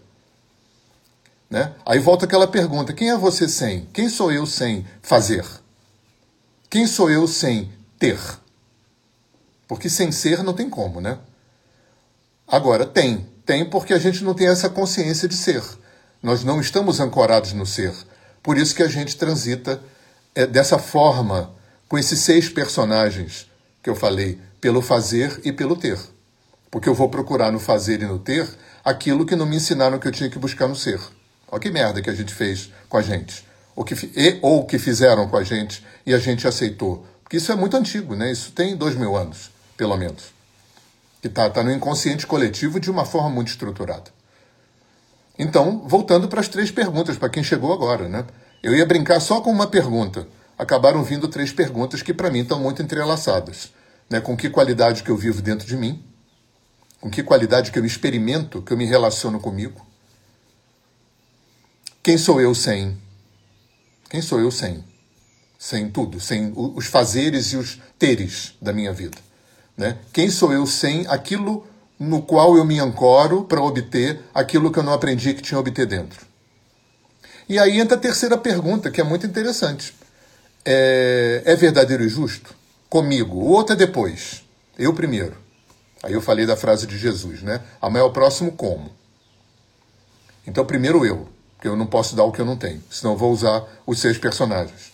Né? 1.49 1.73
Aí 1.85 1.99
volta 1.99 2.25
aquela 2.25 2.47
pergunta: 2.47 2.93
quem 2.93 3.11
é 3.11 3.17
você 3.17 3.47
sem? 3.47 3.85
Quem 3.93 4.09
sou 4.09 4.31
eu 4.31 4.45
sem 4.45 4.85
fazer? 5.01 5.45
Quem 6.69 6.85
sou 6.85 7.09
eu 7.09 7.27
sem 7.27 7.71
ter? 7.97 8.19
Porque 9.67 9.89
sem 9.89 10.11
ser 10.11 10.43
não 10.43 10.53
tem 10.53 10.69
como, 10.69 10.99
né? 10.99 11.19
Agora, 12.47 12.85
tem. 12.85 13.27
Tem 13.47 13.63
porque 13.63 13.93
a 13.93 13.97
gente 13.97 14.25
não 14.25 14.33
tem 14.33 14.45
essa 14.45 14.67
consciência 14.67 15.25
de 15.25 15.37
ser. 15.37 15.63
Nós 16.21 16.43
não 16.43 16.59
estamos 16.59 16.99
ancorados 16.99 17.53
no 17.53 17.65
ser. 17.65 17.93
Por 18.43 18.57
isso 18.57 18.75
que 18.75 18.83
a 18.83 18.89
gente 18.89 19.15
transita 19.15 19.81
é, 20.35 20.45
dessa 20.45 20.77
forma, 20.77 21.49
com 21.87 21.97
esses 21.97 22.19
seis 22.19 22.49
personagens 22.49 23.49
que 23.81 23.89
eu 23.89 23.95
falei, 23.95 24.37
pelo 24.59 24.81
fazer 24.81 25.39
e 25.45 25.53
pelo 25.53 25.77
ter. 25.77 25.97
Porque 26.69 26.89
eu 26.89 26.93
vou 26.93 27.07
procurar 27.07 27.49
no 27.49 27.57
fazer 27.57 28.01
e 28.01 28.05
no 28.05 28.19
ter 28.19 28.45
aquilo 28.83 29.25
que 29.25 29.35
não 29.35 29.45
me 29.45 29.55
ensinaram 29.55 29.97
que 29.97 30.09
eu 30.09 30.11
tinha 30.11 30.29
que 30.29 30.37
buscar 30.37 30.67
no 30.67 30.75
ser. 30.75 30.99
Olha 31.49 31.61
que 31.61 31.71
merda 31.71 32.01
que 32.01 32.09
a 32.09 32.13
gente 32.13 32.33
fez 32.33 32.69
com 32.89 32.97
a 32.97 33.01
gente. 33.01 33.45
Ou 33.77 33.85
que, 33.85 33.93
e, 34.13 34.39
ou 34.41 34.65
que 34.65 34.77
fizeram 34.77 35.25
com 35.29 35.37
a 35.37 35.43
gente 35.45 35.85
e 36.05 36.13
a 36.13 36.19
gente 36.19 36.45
aceitou. 36.45 37.07
Porque 37.23 37.37
isso 37.37 37.49
é 37.49 37.55
muito 37.55 37.77
antigo, 37.77 38.13
né? 38.13 38.29
Isso 38.29 38.51
tem 38.51 38.75
dois 38.75 38.95
mil 38.95 39.15
anos, 39.15 39.49
pelo 39.77 39.95
menos 39.95 40.36
que 41.27 41.31
está 41.31 41.49
tá 41.49 41.63
no 41.63 41.71
inconsciente 41.71 42.25
coletivo 42.25 42.79
de 42.79 42.89
uma 42.89 43.05
forma 43.05 43.29
muito 43.29 43.49
estruturada. 43.49 44.11
Então, 45.37 45.83
voltando 45.85 46.27
para 46.27 46.39
as 46.39 46.47
três 46.47 46.71
perguntas, 46.71 47.17
para 47.17 47.29
quem 47.29 47.43
chegou 47.43 47.73
agora, 47.73 48.07
né? 48.09 48.25
Eu 48.63 48.73
ia 48.73 48.85
brincar 48.85 49.19
só 49.19 49.41
com 49.41 49.51
uma 49.51 49.67
pergunta. 49.67 50.27
Acabaram 50.57 51.03
vindo 51.03 51.27
três 51.27 51.51
perguntas 51.51 52.01
que 52.01 52.13
para 52.13 52.31
mim 52.31 52.39
estão 52.39 52.59
muito 52.59 52.81
entrelaçadas. 52.81 53.71
Né? 54.09 54.19
Com 54.19 54.35
que 54.35 54.49
qualidade 54.49 55.03
que 55.03 55.11
eu 55.11 55.17
vivo 55.17 55.41
dentro 55.41 55.67
de 55.67 55.77
mim? 55.77 56.03
Com 56.99 57.11
que 57.11 57.21
qualidade 57.21 57.71
que 57.71 57.77
eu 57.77 57.85
experimento, 57.85 58.61
que 58.63 58.73
eu 58.73 58.77
me 58.77 58.85
relaciono 58.85 59.39
comigo? 59.39 59.85
Quem 62.01 62.17
sou 62.17 62.41
eu 62.41 62.55
sem? 62.55 62.97
Quem 64.09 64.21
sou 64.21 64.39
eu 64.39 64.49
sem? 64.49 64.83
Sem 65.59 65.89
tudo, 65.89 66.19
sem 66.19 66.51
os 66.55 66.87
fazeres 66.87 67.47
e 67.53 67.57
os 67.57 67.79
teres 67.99 68.55
da 68.59 68.73
minha 68.73 68.93
vida. 68.93 69.26
Né? 69.77 69.97
Quem 70.11 70.29
sou 70.29 70.51
eu 70.51 70.65
sem 70.65 71.05
aquilo 71.07 71.65
no 71.99 72.21
qual 72.21 72.57
eu 72.57 72.65
me 72.65 72.79
ancoro 72.79 73.43
para 73.43 73.61
obter 73.61 74.19
aquilo 74.33 74.71
que 74.71 74.79
eu 74.79 74.83
não 74.83 74.93
aprendi 74.93 75.33
que 75.33 75.41
tinha 75.41 75.57
a 75.57 75.61
obter 75.61 75.85
dentro? 75.85 76.25
E 77.47 77.59
aí 77.59 77.79
entra 77.79 77.95
a 77.95 77.99
terceira 77.99 78.37
pergunta, 78.37 78.91
que 78.91 78.99
é 78.99 79.03
muito 79.03 79.25
interessante. 79.25 79.95
É, 80.65 81.43
é 81.45 81.55
verdadeiro 81.55 82.03
e 82.03 82.09
justo? 82.09 82.53
Comigo. 82.89 83.37
O 83.37 83.49
outro 83.51 83.73
é 83.73 83.77
depois. 83.77 84.43
Eu 84.77 84.93
primeiro. 84.93 85.37
Aí 86.03 86.13
eu 86.13 86.21
falei 86.21 86.45
da 86.45 86.57
frase 86.57 86.85
de 86.85 86.97
Jesus, 86.97 87.41
né? 87.41 87.61
Amar 87.81 88.03
o 88.03 88.11
próximo 88.11 88.51
como? 88.51 88.91
Então, 90.45 90.65
primeiro 90.65 91.05
eu, 91.05 91.27
porque 91.55 91.67
eu 91.67 91.75
não 91.75 91.85
posso 91.85 92.15
dar 92.15 92.23
o 92.23 92.31
que 92.31 92.39
eu 92.39 92.45
não 92.45 92.55
tenho, 92.55 92.81
senão 92.89 93.13
eu 93.13 93.17
vou 93.17 93.31
usar 93.31 93.63
os 93.85 93.99
seis 93.99 94.17
personagens. 94.17 94.93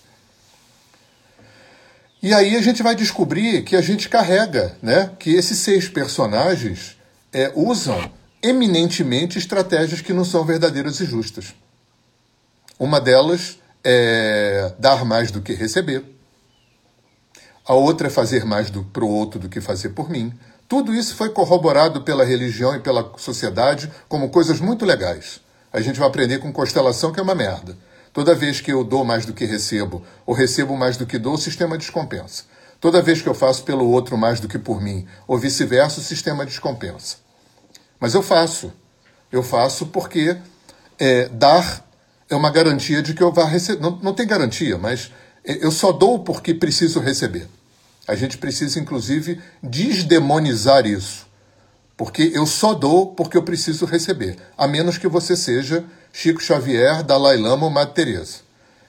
E 2.23 2.33
aí 2.33 2.55
a 2.55 2.61
gente 2.61 2.81
vai 2.81 2.95
descobrir 2.95 3.63
que 3.63 3.75
a 3.75 3.81
gente 3.81 4.07
carrega, 4.07 4.77
né? 4.81 5.11
Que 5.19 5.31
esses 5.31 5.57
seis 5.57 5.89
personagens 5.89 6.97
é, 7.33 7.51
usam 7.53 8.09
eminentemente 8.41 9.37
estratégias 9.37 9.99
que 9.99 10.13
não 10.13 10.23
são 10.23 10.45
verdadeiras 10.45 11.01
e 11.01 11.05
justas. 11.05 11.53
Uma 12.79 13.01
delas 13.01 13.59
é 13.83 14.71
dar 14.79 15.03
mais 15.03 15.31
do 15.31 15.41
que 15.41 15.51
receber. 15.51 16.01
A 17.67 17.73
outra 17.73 18.07
é 18.07 18.09
fazer 18.09 18.45
mais 18.45 18.69
para 18.69 19.03
o 19.03 19.09
outro 19.09 19.37
do 19.37 19.49
que 19.49 19.59
fazer 19.59 19.89
por 19.89 20.09
mim. 20.09 20.33
Tudo 20.65 20.93
isso 20.93 21.15
foi 21.15 21.29
corroborado 21.29 22.03
pela 22.03 22.23
religião 22.23 22.73
e 22.73 22.79
pela 22.79 23.11
sociedade 23.17 23.91
como 24.07 24.29
coisas 24.29 24.61
muito 24.61 24.85
legais. 24.85 25.41
A 25.73 25.81
gente 25.81 25.99
vai 25.99 26.07
aprender 26.07 26.39
com 26.39 26.53
constelação 26.53 27.11
que 27.11 27.19
é 27.19 27.23
uma 27.23 27.35
merda. 27.35 27.77
Toda 28.13 28.35
vez 28.35 28.61
que 28.61 28.71
eu 28.71 28.83
dou 28.83 29.03
mais 29.03 29.25
do 29.25 29.33
que 29.33 29.43
recebo, 29.43 30.03
ou 30.25 30.35
recebo 30.35 30.77
mais 30.77 30.95
do 30.95 31.05
que 31.05 31.17
dou, 31.17 31.33
o 31.33 31.37
sistema 31.37 31.77
descompensa. 31.77 32.43
Toda 32.79 33.01
vez 33.01 33.21
que 33.21 33.27
eu 33.27 33.33
faço 33.33 33.63
pelo 33.63 33.89
outro 33.89 34.15
mais 34.17 34.39
do 34.39 34.47
que 34.47 34.59
por 34.59 34.79
mim, 34.79 35.07
ou 35.27 35.37
vice-versa, 35.37 35.99
o 35.99 36.03
sistema 36.03 36.45
descompensa. 36.45 37.17
Mas 37.99 38.13
eu 38.13 38.21
faço. 38.21 38.71
Eu 39.31 39.41
faço 39.41 39.87
porque 39.87 40.37
é, 40.99 41.27
dar 41.29 41.83
é 42.29 42.35
uma 42.35 42.51
garantia 42.51 43.01
de 43.01 43.13
que 43.13 43.23
eu 43.23 43.31
vá 43.31 43.45
receber. 43.45 43.81
Não, 43.81 43.97
não 43.97 44.13
tem 44.13 44.27
garantia, 44.27 44.77
mas 44.77 45.11
eu 45.43 45.71
só 45.71 45.91
dou 45.91 46.19
porque 46.19 46.53
preciso 46.53 46.99
receber. 46.99 47.47
A 48.07 48.15
gente 48.15 48.37
precisa, 48.37 48.79
inclusive, 48.79 49.41
desdemonizar 49.61 50.85
isso. 50.85 51.25
Porque 51.95 52.31
eu 52.33 52.45
só 52.45 52.73
dou 52.73 53.07
porque 53.13 53.37
eu 53.37 53.43
preciso 53.43 53.85
receber. 53.85 54.37
A 54.57 54.67
menos 54.67 54.97
que 54.97 55.07
você 55.07 55.35
seja 55.37 55.83
Chico 56.15 56.41
Xavier, 56.41 57.03
Dalai 57.03 57.37
Lama 57.37 57.65
ou 57.65 57.71
Madre 57.71 57.95
Teresa. 57.95 58.41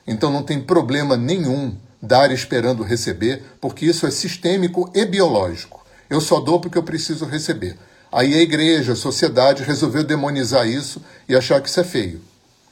Então 0.07 0.31
não 0.31 0.43
tem 0.43 0.61
problema 0.61 1.17
nenhum 1.17 1.75
dar 2.01 2.31
esperando 2.31 2.83
receber, 2.83 3.43
porque 3.63 3.87
isso 3.87 4.07
é 4.07 4.11
sistêmico 4.11 4.91
e 4.95 5.07
biológico. 5.07 5.85
Eu 6.11 6.21
só 6.21 6.39
dou 6.39 6.61
porque 6.61 6.77
eu 6.77 6.83
preciso 6.83 7.25
receber. 7.25 7.79
Aí 8.13 8.35
a 8.35 8.43
igreja, 8.43 8.93
a 8.93 8.97
sociedade 8.97 9.65
resolveu 9.65 10.05
demonizar 10.05 10.69
isso 10.69 11.03
e 11.27 11.35
achar 11.35 11.63
que 11.63 11.69
isso 11.69 11.81
é 11.81 11.85
feio. 11.85 12.21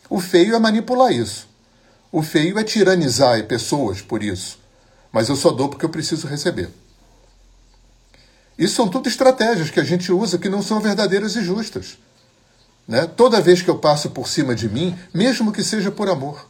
O 0.08 0.20
feio 0.20 0.54
é 0.54 0.58
manipular 0.58 1.10
isso. 1.10 1.48
O 2.12 2.22
feio 2.22 2.58
é 2.58 2.62
tiranizar 2.62 3.42
pessoas 3.46 4.02
por 4.02 4.22
isso. 4.22 4.58
Mas 5.10 5.30
eu 5.30 5.34
só 5.34 5.50
dou 5.50 5.70
porque 5.70 5.86
eu 5.86 5.90
preciso 5.90 6.26
receber. 6.26 6.68
Isso 8.58 8.74
são 8.74 8.86
tudo 8.86 9.08
estratégias 9.08 9.70
que 9.70 9.80
a 9.80 9.84
gente 9.84 10.12
usa 10.12 10.38
que 10.38 10.50
não 10.50 10.62
são 10.62 10.78
verdadeiras 10.78 11.34
e 11.36 11.42
justas. 11.42 11.96
Né? 12.86 13.06
Toda 13.06 13.40
vez 13.40 13.62
que 13.62 13.70
eu 13.70 13.78
passo 13.78 14.10
por 14.10 14.28
cima 14.28 14.54
de 14.54 14.68
mim, 14.68 14.98
mesmo 15.12 15.52
que 15.52 15.62
seja 15.62 15.90
por 15.90 16.08
amor. 16.08 16.48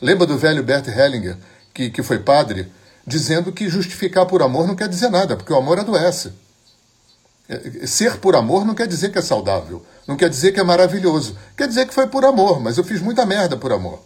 Lembra 0.00 0.26
do 0.26 0.36
velho 0.36 0.62
Bert 0.62 0.88
Hellinger, 0.88 1.36
que, 1.72 1.90
que 1.90 2.02
foi 2.02 2.18
padre, 2.18 2.70
dizendo 3.06 3.52
que 3.52 3.68
justificar 3.68 4.26
por 4.26 4.42
amor 4.42 4.66
não 4.66 4.74
quer 4.74 4.88
dizer 4.88 5.10
nada, 5.10 5.36
porque 5.36 5.52
o 5.52 5.56
amor 5.56 5.78
adoece. 5.78 6.32
É, 7.48 7.86
ser 7.86 8.18
por 8.18 8.36
amor 8.36 8.64
não 8.64 8.74
quer 8.74 8.86
dizer 8.86 9.10
que 9.10 9.18
é 9.18 9.22
saudável, 9.22 9.84
não 10.06 10.16
quer 10.16 10.28
dizer 10.28 10.52
que 10.52 10.60
é 10.60 10.64
maravilhoso. 10.64 11.36
Quer 11.56 11.68
dizer 11.68 11.86
que 11.86 11.94
foi 11.94 12.06
por 12.06 12.24
amor, 12.24 12.60
mas 12.60 12.78
eu 12.78 12.84
fiz 12.84 13.00
muita 13.00 13.26
merda 13.26 13.56
por 13.56 13.72
amor. 13.72 14.02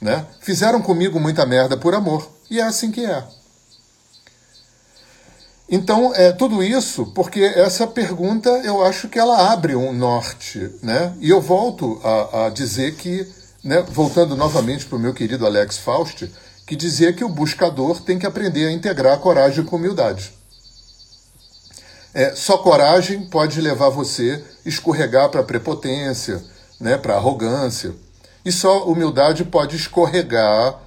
Né? 0.00 0.24
Fizeram 0.40 0.80
comigo 0.80 1.18
muita 1.18 1.44
merda 1.44 1.76
por 1.76 1.94
amor, 1.94 2.30
e 2.50 2.60
é 2.60 2.62
assim 2.62 2.90
que 2.90 3.04
é. 3.04 3.24
Então, 5.70 6.14
é 6.14 6.32
tudo 6.32 6.62
isso 6.62 7.06
porque 7.14 7.40
essa 7.40 7.86
pergunta 7.86 8.48
eu 8.64 8.82
acho 8.82 9.08
que 9.08 9.18
ela 9.18 9.52
abre 9.52 9.76
um 9.76 9.92
norte. 9.92 10.70
Né? 10.82 11.14
E 11.20 11.28
eu 11.28 11.40
volto 11.42 12.00
a, 12.02 12.46
a 12.46 12.50
dizer 12.50 12.94
que, 12.94 13.26
né, 13.62 13.84
voltando 13.86 14.34
novamente 14.34 14.86
para 14.86 14.96
o 14.96 15.00
meu 15.00 15.12
querido 15.12 15.44
Alex 15.44 15.76
Faust, 15.76 16.30
que 16.66 16.74
dizia 16.74 17.12
que 17.12 17.24
o 17.24 17.28
buscador 17.28 18.00
tem 18.00 18.18
que 18.18 18.26
aprender 18.26 18.66
a 18.66 18.72
integrar 18.72 19.14
a 19.14 19.18
coragem 19.18 19.64
com 19.64 19.76
humildade. 19.76 20.32
É, 22.14 22.34
só 22.34 22.58
coragem 22.58 23.26
pode 23.28 23.60
levar 23.60 23.90
você 23.90 24.42
a 24.64 24.68
escorregar 24.68 25.28
para 25.28 25.40
a 25.40 25.44
prepotência, 25.44 26.42
né, 26.80 26.96
para 26.96 27.14
a 27.14 27.16
arrogância. 27.16 27.94
E 28.44 28.50
só 28.50 28.86
humildade 28.86 29.44
pode 29.44 29.76
escorregar 29.76 30.80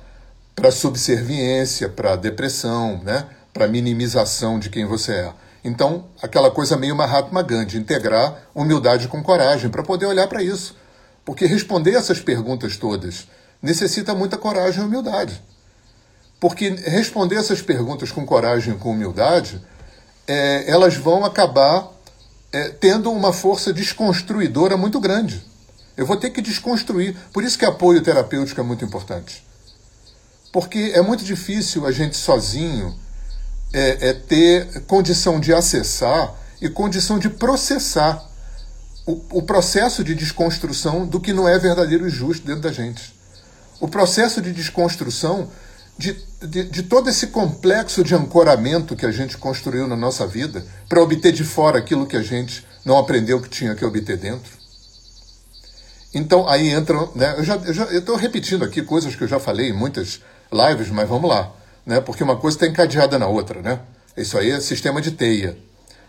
para 0.56 0.70
a 0.70 0.72
subserviência, 0.72 1.88
para 1.88 2.14
a 2.14 2.16
depressão, 2.16 3.02
né, 3.04 3.28
para 3.54 3.68
minimização 3.68 4.60
de 4.60 4.70
quem 4.70 4.86
você 4.86 5.14
é. 5.14 5.34
Então, 5.64 6.06
aquela 6.22 6.50
coisa 6.50 6.76
meio 6.76 6.96
Mahatma 6.96 7.44
Gandhi, 7.44 7.78
integrar 7.78 8.50
humildade 8.54 9.08
com 9.08 9.22
coragem, 9.22 9.70
para 9.70 9.84
poder 9.84 10.08
olhar 10.08 10.28
para 10.28 10.42
isso. 10.42 10.76
Porque 11.24 11.46
responder 11.46 11.96
essas 11.96 12.20
perguntas 12.20 12.78
todas 12.78 13.28
necessita 13.62 14.16
muita 14.16 14.38
coragem 14.38 14.82
e 14.82 14.86
humildade. 14.86 15.42
Porque 16.40 16.70
responder 16.70 17.36
essas 17.36 17.62
perguntas 17.62 18.12
com 18.12 18.26
coragem 18.26 18.74
e 18.74 18.78
com 18.78 18.92
humildade 18.92 19.62
é, 20.28 20.70
elas 20.70 20.96
vão 20.96 21.24
acabar 21.24 21.92
é, 22.52 22.70
tendo 22.70 23.12
uma 23.12 23.32
força 23.32 23.72
desconstruidora 23.72 24.76
muito 24.76 25.00
grande. 25.00 25.46
Eu 25.96 26.06
vou 26.06 26.18
ter 26.18 26.32
que 26.32 26.42
desconstruir. 26.42 27.16
Por 27.32 27.44
isso 27.44 27.60
que 27.60 27.66
apoio 27.66 28.02
terapêutico 28.02 28.60
é 28.60 28.64
muito 28.64 28.84
importante. 28.84 29.46
Porque 30.52 30.92
é 30.96 31.02
muito 31.02 31.24
difícil 31.24 31.86
a 31.86 31.92
gente 31.92 32.18
sozinho 32.18 32.98
é, 33.74 34.10
é 34.10 34.14
ter 34.14 34.82
condição 34.82 35.40
de 35.40 35.54
acessar 35.54 36.36
e 36.62 36.70
condição 36.70 37.18
de 37.18 37.30
processar 37.30 38.24
o, 39.06 39.22
o 39.32 39.42
processo 39.42 40.04
de 40.04 40.14
desconstrução 40.14 41.06
do 41.06 41.20
que 41.20 41.34
não 41.34 41.48
é 41.48 41.58
verdadeiro 41.58 42.08
e 42.08 42.10
justo 42.10 42.46
dentro 42.46 42.62
da 42.62 42.72
gente. 42.72 43.14
O 43.80 43.88
processo 43.88 44.42
de 44.42 44.52
desconstrução 44.52 45.50
de, 45.98 46.16
de, 46.42 46.64
de, 46.64 46.84
todo 46.84 47.10
esse 47.10 47.28
complexo 47.28 48.04
de 48.04 48.16
ancoramento 48.16 48.96
que 48.96 49.06
a 49.06 49.12
gente 49.12 49.38
construiu 49.38 49.88
na 49.88 49.96
nossa 49.96 50.26
vida 50.26 50.66
para 50.88 51.02
obter 51.02 51.32
de 51.32 51.44
fora 51.44 51.80
aquilo 51.80 52.08
que 52.08 52.18
a 52.18 52.24
gente 52.24 52.66
não 52.86 52.98
aprendeu 52.98 53.42
que 53.42 53.50
tinha 53.50 53.76
que 53.76 53.86
obter 53.86 54.18
dentro. 54.18 54.52
Então 56.14 56.48
aí 56.48 56.70
entram, 56.70 57.12
né, 57.16 57.36
eu 57.38 57.44
já 57.44 57.56
estou 57.92 58.16
repetindo 58.16 58.66
aqui 58.66 58.82
coisas 58.82 59.16
que 59.16 59.24
eu 59.24 59.28
já 59.28 59.40
falei 59.40 59.70
em 59.70 59.74
muitas 59.74 60.22
lives, 60.52 60.90
mas 60.90 61.08
vamos 61.08 61.30
lá, 61.30 61.52
né, 61.86 62.00
porque 62.02 62.24
uma 62.24 62.38
coisa 62.38 62.58
está 62.58 62.68
encadeada 62.68 63.18
na 63.18 63.28
outra, 63.28 63.62
né? 63.62 63.80
Isso 64.16 64.38
aí 64.38 64.52
é 64.52 64.60
sistema 64.60 65.02
de 65.02 65.12
teia, 65.12 65.58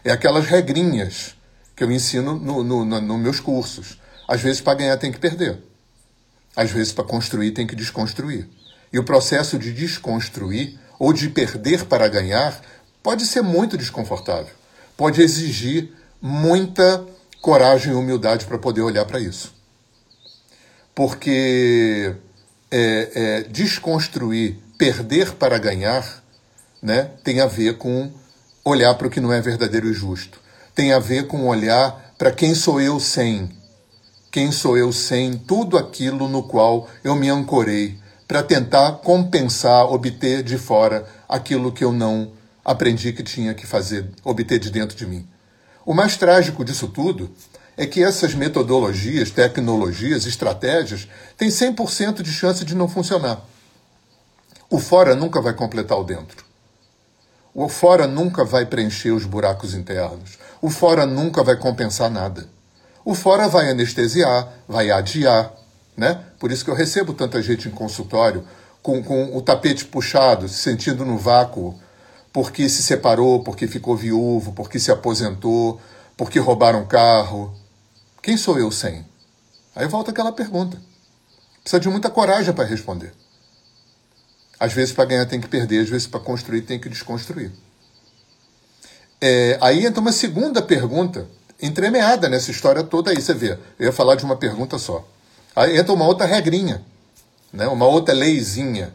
é 0.05 0.11
aquelas 0.11 0.47
regrinhas 0.47 1.35
que 1.77 1.85
eu 1.85 1.91
ensino 1.91 2.35
nos 2.35 2.65
no, 2.65 2.85
no, 2.85 3.01
no 3.01 3.19
meus 3.19 3.41
cursos. 3.41 3.99
Às 4.29 4.41
vezes 4.41 4.61
para 4.61 4.75
ganhar 4.75 4.97
tem 4.97 5.13
que 5.13 5.19
perder, 5.19 5.59
às 6.57 6.71
vezes 6.71 6.93
para 6.93 7.05
construir 7.05 7.53
tem 7.53 7.67
que 7.67 7.77
desconstruir. 7.77 8.49
E 8.93 8.99
o 8.99 9.05
processo 9.05 9.59
de 9.59 9.73
desconstruir 9.73 10.79
ou 10.99 11.13
de 11.13 11.29
perder 11.29 11.85
para 11.87 12.07
ganhar 12.09 12.61
pode 13.03 13.27
ser 13.27 13.43
muito 13.43 13.77
desconfortável. 13.77 14.55
Pode 14.97 15.21
exigir 15.23 15.93
muita 16.21 17.05
coragem 17.41 17.93
e 17.93 17.97
humildade 17.97 18.45
para 18.45 18.59
poder 18.59 18.83
olhar 18.83 19.05
para 19.05 19.19
isso. 19.19 19.53
Porque 20.95 22.15
é, 22.71 23.11
é, 23.15 23.43
desconstruir, 23.43 24.59
perder 24.83 25.35
para 25.35 25.59
ganhar, 25.59 26.25
né, 26.83 27.09
tem 27.23 27.41
a 27.41 27.47
ver 27.47 27.79
com 27.79 28.11
olhar 28.65 28.93
para 28.95 29.07
o 29.07 29.11
que 29.11 29.21
não 29.21 29.33
é 29.33 29.41
verdadeiro 29.41 29.89
e 29.89 29.93
justo. 29.93 30.41
Tem 30.75 30.93
a 30.93 30.99
ver 30.99 31.29
com 31.29 31.47
olhar 31.47 32.13
para 32.19 32.33
quem 32.33 32.53
sou 32.53 32.81
eu 32.81 32.99
sem. 32.99 33.49
Quem 34.29 34.51
sou 34.51 34.77
eu 34.77 34.93
sem 34.93 35.39
tudo 35.39 35.79
aquilo 35.79 36.29
no 36.29 36.43
qual 36.43 36.89
eu 37.05 37.15
me 37.15 37.29
ancorei, 37.29 37.97
para 38.27 38.43
tentar 38.43 38.91
compensar, 39.05 39.85
obter 39.87 40.43
de 40.43 40.59
fora 40.59 41.07
aquilo 41.29 41.71
que 41.71 41.85
eu 41.85 41.93
não 41.93 42.33
aprendi 42.65 43.13
que 43.13 43.23
tinha 43.23 43.55
que 43.55 43.69
fazer, 43.69 44.11
obter 44.25 44.59
de 44.59 44.69
dentro 44.69 44.97
de 44.97 45.07
mim. 45.07 45.29
O 45.87 45.95
mais 45.95 46.17
trágico 46.17 46.65
disso 46.65 46.89
tudo 46.89 47.31
é 47.77 47.87
que 47.87 48.03
essas 48.03 48.35
metodologias, 48.35 49.31
tecnologias, 49.31 50.27
estratégias 50.27 51.07
têm 51.39 51.51
100% 51.51 52.21
de 52.21 52.33
chance 52.33 52.65
de 52.65 52.75
não 52.75 52.89
funcionar. 52.89 53.52
O 54.73 54.79
fora 54.79 55.15
nunca 55.15 55.39
vai 55.39 55.53
completar 55.53 55.99
o 55.99 56.03
dentro. 56.03 56.47
O 57.53 57.69
fora 57.69 58.07
nunca 58.07 58.43
vai 58.43 58.65
preencher 58.65 59.11
os 59.11 59.27
buracos 59.27 59.75
internos. 59.75 60.39
O 60.63 60.71
fora 60.71 61.05
nunca 61.05 61.45
vai 61.45 61.57
compensar 61.57 62.11
nada. 62.11 62.49
O 63.05 63.15
fora 63.15 63.49
vai 63.49 63.69
anestesiar, 63.69 64.51
vai 64.67 64.91
adiar, 64.91 65.53
né? 65.95 66.25
Por 66.39 66.51
isso 66.51 66.65
que 66.65 66.71
eu 66.71 66.75
recebo 66.75 67.13
tanta 67.13 67.43
gente 67.43 67.69
em 67.69 67.71
consultório 67.71 68.49
com, 68.83 69.03
com 69.03 69.37
o 69.37 69.43
tapete 69.43 69.85
puxado, 69.85 70.49
se 70.49 70.63
sentindo 70.63 71.05
no 71.05 71.19
vácuo, 71.19 71.79
porque 72.33 72.67
se 72.67 72.83
separou, 72.83 73.45
porque 73.45 73.69
ficou 73.69 73.95
viúvo, 73.95 74.55
porque 74.55 74.81
se 74.81 74.91
aposentou, 74.91 75.79
porque 76.17 76.39
roubaram 76.39 76.87
carro. 76.87 77.55
Quem 78.23 78.39
sou 78.39 78.59
eu 78.59 78.73
sem? 78.73 79.07
Aí 79.77 79.87
volta 79.87 80.13
aquela 80.13 80.33
pergunta. 80.33 80.81
Precisa 81.61 81.79
de 81.79 81.91
muita 81.91 82.09
coragem 82.09 82.55
para 82.55 82.65
responder. 82.65 83.13
Às 84.63 84.73
vezes, 84.73 84.95
para 84.95 85.07
ganhar, 85.07 85.27
tem 85.27 85.41
que 85.41 85.49
perder, 85.49 85.81
às 85.81 85.89
vezes, 85.89 86.07
para 86.07 86.21
construir, 86.21 86.63
tem 86.63 86.79
que 86.79 86.89
desconstruir. 86.89 87.51
É, 89.21 89.59
aí 89.61 89.85
entra 89.85 90.01
uma 90.01 90.13
segunda 90.13 90.63
pergunta, 90.63 91.27
entremeada 91.61 92.29
nessa 92.29 92.53
história 92.53 92.85
toda 92.85 93.11
aí, 93.11 93.21
você 93.21 93.35
vê. 93.35 93.59
Eu 93.77 93.87
ia 93.87 93.93
falar 93.93 94.15
de 94.15 94.25
uma 94.25 94.37
pergunta 94.37 94.79
só. 94.79 95.05
Aí 95.57 95.77
entra 95.77 95.93
uma 95.93 96.07
outra 96.07 96.27
regrinha, 96.27 96.81
né? 97.53 97.67
uma 97.67 97.89
outra 97.89 98.15
leizinha. 98.15 98.95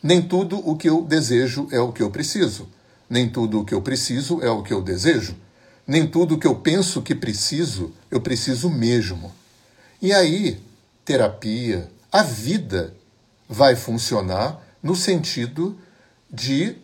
Nem 0.00 0.22
tudo 0.22 0.60
o 0.64 0.76
que 0.76 0.88
eu 0.88 1.02
desejo 1.02 1.66
é 1.72 1.80
o 1.80 1.90
que 1.90 2.04
eu 2.04 2.10
preciso. 2.12 2.68
Nem 3.08 3.28
tudo 3.28 3.62
o 3.62 3.64
que 3.64 3.74
eu 3.74 3.82
preciso 3.82 4.40
é 4.40 4.48
o 4.48 4.62
que 4.62 4.72
eu 4.72 4.80
desejo. 4.80 5.34
Nem 5.88 6.06
tudo 6.06 6.36
o 6.36 6.38
que 6.38 6.46
eu 6.46 6.54
penso 6.54 7.02
que 7.02 7.16
preciso, 7.16 7.92
eu 8.12 8.20
preciso 8.20 8.70
mesmo. 8.70 9.32
E 10.00 10.12
aí, 10.12 10.62
terapia, 11.04 11.90
a 12.12 12.22
vida 12.22 12.94
vai 13.48 13.74
funcionar 13.74 14.69
no 14.82 14.94
sentido 14.94 15.78
de 16.30 16.76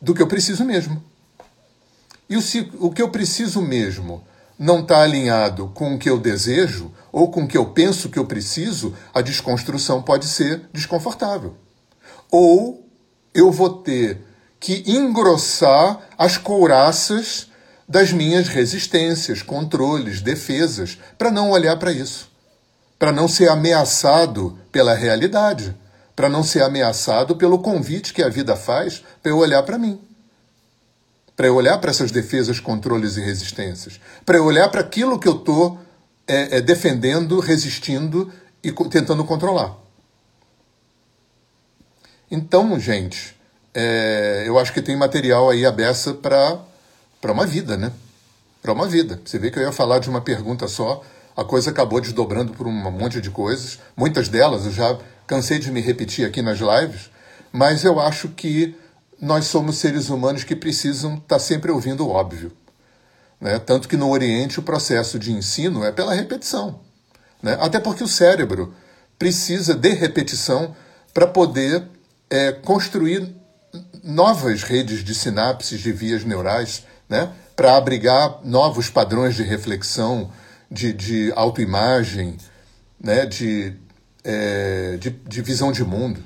do 0.00 0.14
que 0.14 0.22
eu 0.22 0.26
preciso 0.26 0.64
mesmo. 0.64 1.02
E 2.28 2.36
o, 2.36 2.40
o 2.78 2.90
que 2.90 3.02
eu 3.02 3.10
preciso 3.10 3.60
mesmo 3.60 4.24
não 4.58 4.80
está 4.80 5.02
alinhado 5.02 5.70
com 5.74 5.94
o 5.94 5.98
que 5.98 6.08
eu 6.08 6.18
desejo 6.18 6.92
ou 7.10 7.30
com 7.30 7.44
o 7.44 7.48
que 7.48 7.56
eu 7.56 7.66
penso 7.66 8.08
que 8.08 8.18
eu 8.18 8.26
preciso, 8.26 8.94
a 9.12 9.20
desconstrução 9.20 10.02
pode 10.02 10.26
ser 10.26 10.62
desconfortável. 10.72 11.56
Ou 12.30 12.86
eu 13.34 13.50
vou 13.50 13.82
ter 13.82 14.22
que 14.60 14.84
engrossar 14.86 16.00
as 16.16 16.36
couraças 16.36 17.48
das 17.88 18.12
minhas 18.12 18.46
resistências, 18.46 19.42
controles, 19.42 20.20
defesas, 20.20 20.98
para 21.18 21.30
não 21.30 21.50
olhar 21.50 21.76
para 21.76 21.90
isso, 21.90 22.30
para 22.98 23.10
não 23.10 23.26
ser 23.26 23.48
ameaçado 23.48 24.56
pela 24.70 24.94
realidade, 24.94 25.74
para 26.20 26.28
não 26.28 26.42
ser 26.42 26.62
ameaçado 26.62 27.34
pelo 27.34 27.60
convite 27.60 28.12
que 28.12 28.22
a 28.22 28.28
vida 28.28 28.54
faz 28.54 29.02
para 29.22 29.32
eu 29.32 29.38
olhar 29.38 29.62
para 29.62 29.78
mim, 29.78 29.98
para 31.34 31.46
eu 31.46 31.54
olhar 31.54 31.78
para 31.78 31.88
essas 31.88 32.10
defesas, 32.10 32.60
controles 32.60 33.16
e 33.16 33.22
resistências, 33.22 33.98
para 34.26 34.36
eu 34.36 34.44
olhar 34.44 34.68
para 34.68 34.82
aquilo 34.82 35.18
que 35.18 35.26
eu 35.26 35.36
estou 35.36 35.80
é, 36.28 36.58
é, 36.58 36.60
defendendo, 36.60 37.40
resistindo 37.40 38.30
e 38.62 38.70
tentando 38.90 39.24
controlar. 39.24 39.74
Então, 42.30 42.78
gente, 42.78 43.34
é, 43.72 44.44
eu 44.46 44.58
acho 44.58 44.74
que 44.74 44.82
tem 44.82 44.96
material 44.96 45.48
aí 45.48 45.64
a 45.64 45.72
beça 45.72 46.12
para 46.12 46.60
uma 47.32 47.46
vida, 47.46 47.78
né? 47.78 47.90
Para 48.60 48.74
uma 48.74 48.86
vida. 48.86 49.18
Você 49.24 49.38
vê 49.38 49.50
que 49.50 49.58
eu 49.58 49.62
ia 49.62 49.72
falar 49.72 50.00
de 50.00 50.10
uma 50.10 50.20
pergunta 50.20 50.68
só, 50.68 51.02
a 51.34 51.42
coisa 51.42 51.70
acabou 51.70 51.98
desdobrando 51.98 52.52
por 52.52 52.66
um 52.66 52.72
monte 52.72 53.22
de 53.22 53.30
coisas. 53.30 53.78
Muitas 53.96 54.28
delas 54.28 54.66
eu 54.66 54.72
já 54.72 54.98
cansei 55.30 55.60
de 55.60 55.70
me 55.70 55.80
repetir 55.80 56.26
aqui 56.26 56.42
nas 56.42 56.58
lives, 56.58 57.08
mas 57.52 57.84
eu 57.84 58.00
acho 58.00 58.30
que 58.30 58.74
nós 59.20 59.44
somos 59.44 59.76
seres 59.76 60.08
humanos 60.08 60.42
que 60.42 60.56
precisam 60.56 61.14
estar 61.14 61.36
tá 61.36 61.38
sempre 61.38 61.70
ouvindo 61.70 62.04
o 62.04 62.10
óbvio. 62.10 62.50
Né? 63.40 63.56
Tanto 63.60 63.88
que 63.88 63.96
no 63.96 64.10
Oriente 64.10 64.58
o 64.58 64.62
processo 64.64 65.20
de 65.20 65.30
ensino 65.30 65.84
é 65.84 65.92
pela 65.92 66.14
repetição. 66.14 66.80
Né? 67.40 67.56
Até 67.60 67.78
porque 67.78 68.02
o 68.02 68.08
cérebro 68.08 68.74
precisa 69.16 69.72
de 69.72 69.90
repetição 69.90 70.74
para 71.14 71.28
poder 71.28 71.84
é, 72.28 72.50
construir 72.50 73.32
novas 74.02 74.64
redes 74.64 75.04
de 75.04 75.14
sinapses, 75.14 75.78
de 75.78 75.92
vias 75.92 76.24
neurais, 76.24 76.82
né? 77.08 77.30
para 77.54 77.76
abrigar 77.76 78.40
novos 78.42 78.90
padrões 78.90 79.36
de 79.36 79.44
reflexão, 79.44 80.32
de, 80.68 80.92
de 80.92 81.32
autoimagem, 81.36 82.36
né? 83.00 83.26
de, 83.26 83.76
é, 84.24 84.96
de, 84.98 85.10
de 85.10 85.42
visão 85.42 85.72
de 85.72 85.84
mundo. 85.84 86.22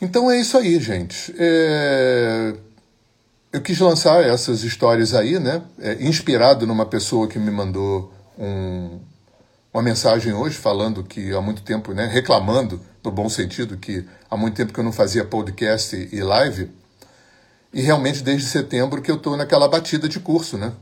Então 0.00 0.30
é 0.30 0.40
isso 0.40 0.56
aí, 0.56 0.80
gente. 0.80 1.34
É 1.38 2.54
eu 3.52 3.60
quis 3.60 3.78
lançar 3.80 4.22
essas 4.24 4.62
histórias 4.62 5.12
aí, 5.12 5.38
né? 5.38 5.62
É, 5.78 5.94
inspirado 6.04 6.66
numa 6.66 6.86
pessoa 6.86 7.26
que 7.26 7.38
me 7.38 7.50
mandou 7.50 8.12
um, 8.38 9.00
uma 9.74 9.82
mensagem 9.82 10.32
hoje 10.32 10.56
falando 10.56 11.02
que 11.02 11.32
há 11.34 11.40
muito 11.40 11.62
tempo, 11.62 11.92
né? 11.92 12.06
Reclamando, 12.06 12.80
no 13.02 13.10
bom 13.10 13.28
sentido, 13.28 13.76
que 13.76 14.06
há 14.30 14.36
muito 14.36 14.54
tempo 14.54 14.72
que 14.72 14.78
eu 14.78 14.84
não 14.84 14.92
fazia 14.92 15.24
podcast 15.24 16.08
e 16.12 16.22
live. 16.22 16.70
E 17.72 17.80
realmente 17.82 18.22
desde 18.22 18.46
setembro 18.46 19.02
que 19.02 19.10
eu 19.10 19.16
estou 19.16 19.36
naquela 19.36 19.68
batida 19.68 20.08
de 20.08 20.20
curso, 20.20 20.56
né? 20.56 20.72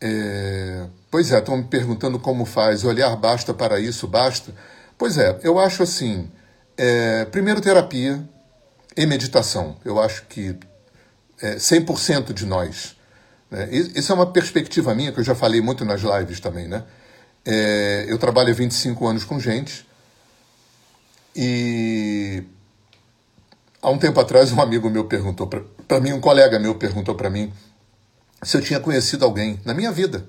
É... 0.00 0.86
Pois 1.10 1.32
é, 1.32 1.38
estão 1.38 1.56
me 1.56 1.64
perguntando 1.64 2.18
como 2.18 2.44
faz. 2.44 2.84
Olhar 2.84 3.14
basta 3.16 3.52
para 3.52 3.78
isso, 3.80 4.06
basta? 4.06 4.54
Pois 4.96 5.18
é, 5.18 5.38
eu 5.42 5.58
acho 5.58 5.82
assim. 5.82 6.30
É... 6.76 7.24
Primeiro, 7.26 7.60
terapia 7.60 8.22
e 8.96 9.06
meditação. 9.06 9.76
Eu 9.84 10.00
acho 10.00 10.26
que 10.26 10.56
é, 11.40 11.56
100% 11.56 12.32
de 12.32 12.46
nós. 12.46 12.96
Né? 13.50 13.68
Isso 13.70 14.12
é 14.12 14.14
uma 14.14 14.26
perspectiva 14.26 14.94
minha, 14.94 15.12
que 15.12 15.20
eu 15.20 15.24
já 15.24 15.34
falei 15.34 15.60
muito 15.60 15.84
nas 15.84 16.02
lives 16.02 16.40
também. 16.40 16.68
Né? 16.68 16.84
É, 17.44 18.06
eu 18.08 18.18
trabalho 18.18 18.50
há 18.50 18.54
25 18.54 19.06
anos 19.06 19.24
com 19.24 19.40
gente 19.40 19.86
e 21.34 22.42
há 23.80 23.90
um 23.90 23.98
tempo 23.98 24.20
atrás 24.20 24.52
um 24.52 24.60
amigo 24.60 24.90
meu 24.90 25.04
perguntou 25.04 25.46
para 25.46 26.00
mim, 26.00 26.12
um 26.12 26.20
colega 26.20 26.58
meu 26.58 26.74
perguntou 26.74 27.14
para 27.14 27.30
mim 27.30 27.52
se 28.42 28.56
eu 28.56 28.60
tinha 28.60 28.80
conhecido 28.80 29.24
alguém 29.24 29.60
na 29.64 29.74
minha 29.74 29.92
vida. 29.92 30.28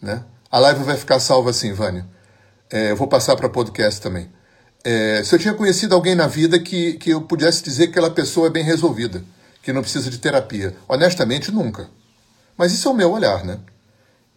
Né? 0.00 0.24
A 0.50 0.58
live 0.58 0.84
vai 0.84 0.96
ficar 0.96 1.20
salva 1.20 1.50
assim, 1.50 1.72
Vânia. 1.72 2.06
É, 2.70 2.90
eu 2.90 2.96
vou 2.96 3.06
passar 3.06 3.36
para 3.36 3.48
podcast 3.48 4.00
também. 4.00 4.30
É, 4.84 5.22
se 5.24 5.34
eu 5.34 5.38
tinha 5.38 5.54
conhecido 5.54 5.94
alguém 5.94 6.14
na 6.14 6.26
vida 6.26 6.58
que, 6.58 6.94
que 6.94 7.10
eu 7.10 7.20
pudesse 7.22 7.62
dizer 7.62 7.86
que 7.86 7.92
aquela 7.92 8.10
pessoa 8.10 8.46
é 8.46 8.50
bem 8.50 8.62
resolvida 8.62 9.22
que 9.66 9.72
não 9.72 9.82
precisa 9.82 10.08
de 10.08 10.18
terapia? 10.18 10.76
Honestamente, 10.88 11.50
nunca. 11.50 11.88
Mas 12.56 12.72
isso 12.72 12.86
é 12.86 12.90
o 12.92 12.94
meu 12.94 13.10
olhar, 13.10 13.44
né? 13.44 13.58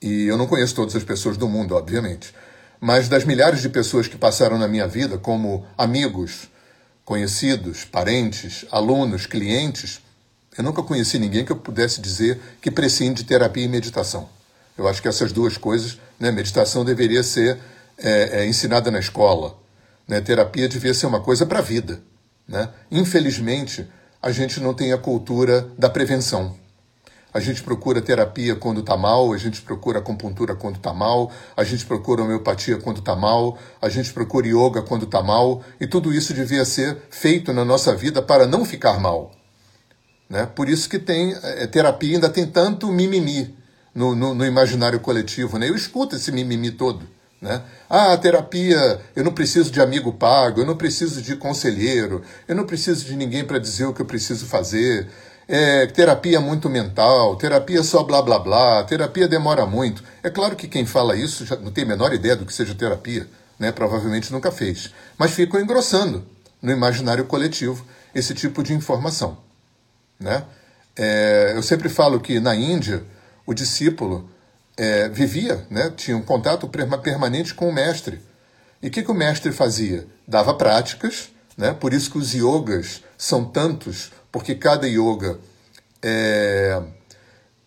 E 0.02 0.26
eu 0.26 0.36
não 0.36 0.48
conheço 0.48 0.74
todas 0.74 0.96
as 0.96 1.04
pessoas 1.04 1.38
do 1.38 1.48
mundo, 1.48 1.76
obviamente. 1.76 2.34
Mas 2.82 3.08
das 3.08 3.26
milhares 3.26 3.62
de 3.62 3.70
pessoas 3.70 4.08
que 4.08 4.18
passaram 4.18 4.58
na 4.58 4.68
minha 4.68 4.88
vida, 4.88 5.20
como 5.20 5.68
amigos, 5.78 6.50
conhecidos, 7.06 7.86
parentes, 7.86 8.66
alunos, 8.72 9.28
clientes, 9.28 10.02
eu 10.60 10.64
nunca 10.64 10.84
conheci 10.84 11.18
ninguém 11.18 11.46
que 11.46 11.54
eu 11.54 11.56
pudesse 11.56 12.02
dizer 12.02 12.38
que 12.62 12.70
prescinde 12.70 13.24
de 13.24 13.30
terapia 13.30 13.64
e 13.64 13.68
meditação. 13.70 14.28
Eu 14.78 14.90
acho 14.90 15.02
que 15.02 15.08
essas 15.08 15.32
duas 15.32 15.58
coisas, 15.58 15.98
né, 16.20 16.32
meditação 16.32 16.84
deveria 16.84 17.24
ser 17.24 17.58
é, 17.98 18.42
é, 18.42 18.46
ensinada 18.46 18.92
na 18.92 19.00
escola, 19.00 19.58
né, 20.06 20.20
terapia 20.20 20.68
devia 20.68 20.94
ser 20.94 21.06
uma 21.06 21.22
coisa 21.22 21.46
para 21.46 21.60
a 21.60 21.62
vida. 21.62 22.02
Né? 22.46 22.68
Infelizmente, 22.92 23.88
a 24.22 24.34
gente 24.34 24.60
não 24.60 24.74
tem 24.74 24.92
a 24.92 24.98
cultura 24.98 25.66
da 25.78 25.90
prevenção. 25.90 26.58
A 27.34 27.40
gente 27.40 27.64
procura 27.64 28.02
terapia 28.02 28.54
quando 28.54 28.82
está 28.82 28.98
mal, 28.98 29.32
a 29.32 29.38
gente 29.38 29.62
procura 29.62 30.00
acupuntura 30.00 30.56
quando 30.56 30.76
está 30.76 30.94
mal, 30.94 31.32
a 31.56 31.64
gente 31.64 31.86
procura 31.86 32.22
homeopatia 32.22 32.76
quando 32.80 33.00
está 33.00 33.16
mal, 33.16 33.58
a 33.82 33.88
gente 33.88 34.12
procura 34.12 34.46
yoga 34.46 34.82
quando 34.82 35.06
está 35.06 35.24
mal, 35.24 35.64
e 35.80 35.88
tudo 35.88 36.14
isso 36.14 36.34
devia 36.34 36.66
ser 36.66 36.98
feito 37.10 37.54
na 37.54 37.64
nossa 37.64 37.96
vida 37.96 38.22
para 38.22 38.46
não 38.46 38.66
ficar 38.66 39.00
mal. 39.00 39.39
Né? 40.30 40.46
Por 40.46 40.70
isso 40.70 40.88
que 40.88 41.00
tem 41.00 41.36
é, 41.42 41.66
terapia 41.66 42.16
ainda 42.16 42.30
tem 42.30 42.46
tanto 42.46 42.92
mimimi 42.92 43.56
no, 43.96 44.16
no, 44.16 44.34
no 44.36 44.46
imaginário 44.46 45.00
coletivo. 45.00 45.58
Né? 45.58 45.70
Eu 45.70 45.76
escuto 45.76 46.16
esse 46.16 46.32
mimimi 46.32 46.72
todo. 46.72 47.06
Né? 47.42 47.62
Ah, 47.90 48.14
a 48.14 48.18
terapia, 48.18 49.02
eu 49.16 49.24
não 49.24 49.32
preciso 49.32 49.72
de 49.72 49.82
amigo 49.82 50.14
pago, 50.14 50.62
eu 50.62 50.66
não 50.66 50.76
preciso 50.76 51.22
de 51.22 51.36
conselheiro, 51.36 52.22
eu 52.48 52.56
não 52.56 52.66
preciso 52.66 53.06
de 53.06 53.16
ninguém 53.16 53.46
para 53.46 53.58
dizer 53.58 53.86
o 53.86 53.94
que 53.94 54.02
eu 54.02 54.06
preciso 54.06 54.46
fazer. 54.46 55.08
É, 55.48 55.88
terapia 55.88 56.38
é 56.38 56.40
muito 56.40 56.70
mental, 56.70 57.36
terapia 57.38 57.80
é 57.80 57.84
só 57.84 58.04
blá 58.04 58.22
blá 58.22 58.38
blá, 58.38 58.84
terapia 58.84 59.28
demora 59.28 59.66
muito. 59.66 60.04
É 60.22 60.30
claro 60.30 60.56
que 60.56 60.68
quem 60.68 60.86
fala 60.86 61.16
isso 61.16 61.46
já 61.46 61.56
não 61.56 61.72
tem 61.72 61.86
a 61.86 61.88
menor 61.88 62.14
ideia 62.14 62.36
do 62.36 62.46
que 62.46 62.54
seja 62.54 62.76
terapia, 62.76 63.26
né? 63.58 63.72
provavelmente 63.72 64.32
nunca 64.32 64.52
fez. 64.52 64.94
Mas 65.18 65.32
ficam 65.32 65.60
engrossando 65.60 66.24
no 66.62 66.72
imaginário 66.72 67.26
coletivo 67.26 67.84
esse 68.14 68.36
tipo 68.36 68.62
de 68.62 68.74
informação. 68.74 69.49
Né? 70.20 70.44
É, 70.96 71.54
eu 71.56 71.64
sempre 71.64 71.88
falo 71.90 72.20
que 72.20 72.40
na 72.40 72.56
Índia, 72.56 73.04
o 73.46 73.54
discípulo 73.54 74.30
é, 74.78 75.08
vivia, 75.10 75.66
né, 75.70 75.92
tinha 75.96 76.16
um 76.16 76.22
contato 76.22 76.68
permanente 76.68 77.54
com 77.54 77.70
o 77.70 77.74
mestre. 77.74 78.22
E 78.82 78.88
o 78.88 78.92
que, 78.92 79.04
que 79.04 79.12
o 79.12 79.16
mestre 79.16 79.52
fazia? 79.52 80.06
Dava 80.28 80.54
práticas, 80.54 81.30
né, 81.58 81.74
por 81.74 81.94
isso 81.94 82.12
que 82.12 82.18
os 82.18 82.34
yogas 82.34 83.02
são 83.18 83.46
tantos, 83.46 84.12
porque 84.32 84.56
cada 84.56 84.88
yoga 84.88 85.40
é, 86.02 86.82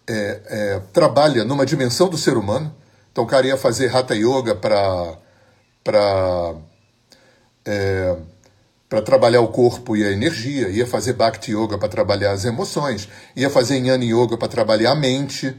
é, 0.07 0.41
é, 0.47 0.81
trabalha 0.93 1.45
numa 1.45 1.67
dimensão 1.67 2.09
do 2.09 2.19
ser 2.19 2.37
humano. 2.37 2.75
Então 3.11 3.25
o 3.25 3.27
cara 3.27 3.47
ia 3.47 3.57
fazer 3.57 3.95
Hatha 3.95 4.15
Yoga 4.15 4.55
para 4.55 5.19
para 5.85 6.55
é, 7.65 8.17
para 8.93 9.01
trabalhar 9.01 9.41
o 9.41 9.49
corpo 9.49 9.97
e 9.97 10.05
a 10.05 10.11
energia, 10.11 10.69
ia 10.69 10.87
fazer 10.87 11.15
Bhakti 11.15 11.53
Yoga 11.53 11.79
para 11.79 11.89
trabalhar 11.89 12.33
as 12.33 12.45
emoções, 12.45 13.09
ia 13.35 13.49
fazer 13.49 13.79
Jnana 13.79 14.05
Yoga 14.05 14.37
para 14.37 14.49
trabalhar 14.49 14.93
a 14.93 14.95
mente, 14.95 15.57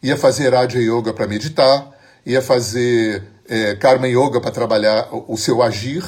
ia 0.00 0.16
fazer 0.16 0.54
Raja 0.54 0.78
Yoga 0.78 1.12
para 1.12 1.26
meditar, 1.26 1.90
ia 2.24 2.40
fazer 2.40 3.24
é, 3.48 3.74
Karma 3.74 4.06
Yoga 4.06 4.40
para 4.40 4.52
trabalhar 4.52 5.08
o 5.10 5.36
seu 5.36 5.60
agir. 5.60 6.04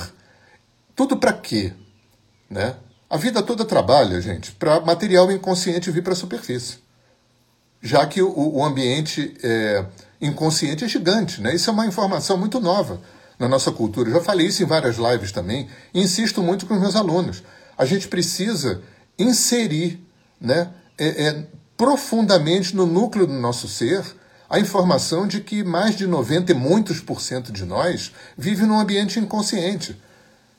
Tudo 0.95 1.17
para 1.17 1.33
quê? 1.33 1.73
Né? 2.49 2.77
A 3.11 3.17
vida 3.17 3.43
toda 3.43 3.65
trabalha, 3.65 4.21
gente, 4.21 4.53
para 4.53 4.79
material 4.79 5.29
inconsciente 5.33 5.91
vir 5.91 6.05
para 6.05 6.13
a 6.13 6.17
superfície. 6.17 6.79
Já 7.83 8.07
que 8.07 8.23
o, 8.23 8.59
o 8.59 8.65
ambiente 8.65 9.37
é, 9.43 9.85
inconsciente 10.21 10.85
é 10.85 10.89
gigante, 10.89 11.41
né? 11.41 11.53
Isso 11.53 11.69
é 11.69 11.73
uma 11.73 11.87
informação 11.87 12.39
muito 12.39 12.61
nova 12.61 13.01
na 13.41 13.49
nossa 13.49 13.73
cultura. 13.73 14.11
Eu 14.11 14.15
já 14.15 14.21
falei 14.21 14.47
isso 14.47 14.63
em 14.63 14.67
várias 14.67 14.97
lives 14.97 15.33
também, 15.33 15.67
e 15.95 16.01
insisto 16.01 16.43
muito 16.43 16.67
com 16.67 16.75
os 16.75 16.81
meus 16.81 16.95
alunos. 16.95 17.43
A 17.77 17.87
gente 17.87 18.07
precisa 18.07 18.83
inserir 19.19 20.07
né, 20.39 20.71
é, 20.99 21.27
é, 21.27 21.47
profundamente 21.77 22.77
no 22.77 22.87
núcleo 22.87 23.27
do 23.27 23.33
nosso 23.33 23.67
ser 23.67 24.05
a 24.49 24.59
informação 24.59 25.27
de 25.27 25.41
que 25.41 25.65
mais 25.65 25.97
de 25.97 26.07
90 26.07 26.53
e 26.53 26.55
muitos 26.55 27.01
por 27.01 27.21
cento 27.21 27.51
de 27.51 27.65
nós 27.65 28.13
vive 28.37 28.67
num 28.67 28.79
ambiente 28.79 29.19
inconsciente. 29.19 29.97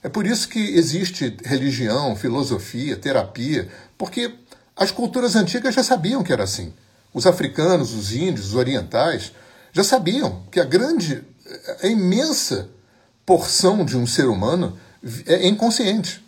É 0.01 0.09
por 0.09 0.25
isso 0.25 0.49
que 0.49 0.59
existe 0.59 1.37
religião, 1.43 2.15
filosofia, 2.15 2.95
terapia, 2.95 3.67
porque 3.97 4.33
as 4.75 4.89
culturas 4.89 5.35
antigas 5.35 5.75
já 5.75 5.83
sabiam 5.83 6.23
que 6.23 6.33
era 6.33 6.43
assim. 6.43 6.73
Os 7.13 7.27
africanos, 7.27 7.93
os 7.93 8.13
índios, 8.13 8.47
os 8.47 8.55
orientais 8.55 9.31
já 9.71 9.83
sabiam 9.83 10.43
que 10.49 10.59
a 10.59 10.63
grande, 10.63 11.23
a 11.81 11.87
imensa 11.87 12.69
porção 13.25 13.85
de 13.85 13.97
um 13.97 14.05
ser 14.05 14.27
humano 14.27 14.77
é 15.25 15.47
inconsciente. 15.47 16.23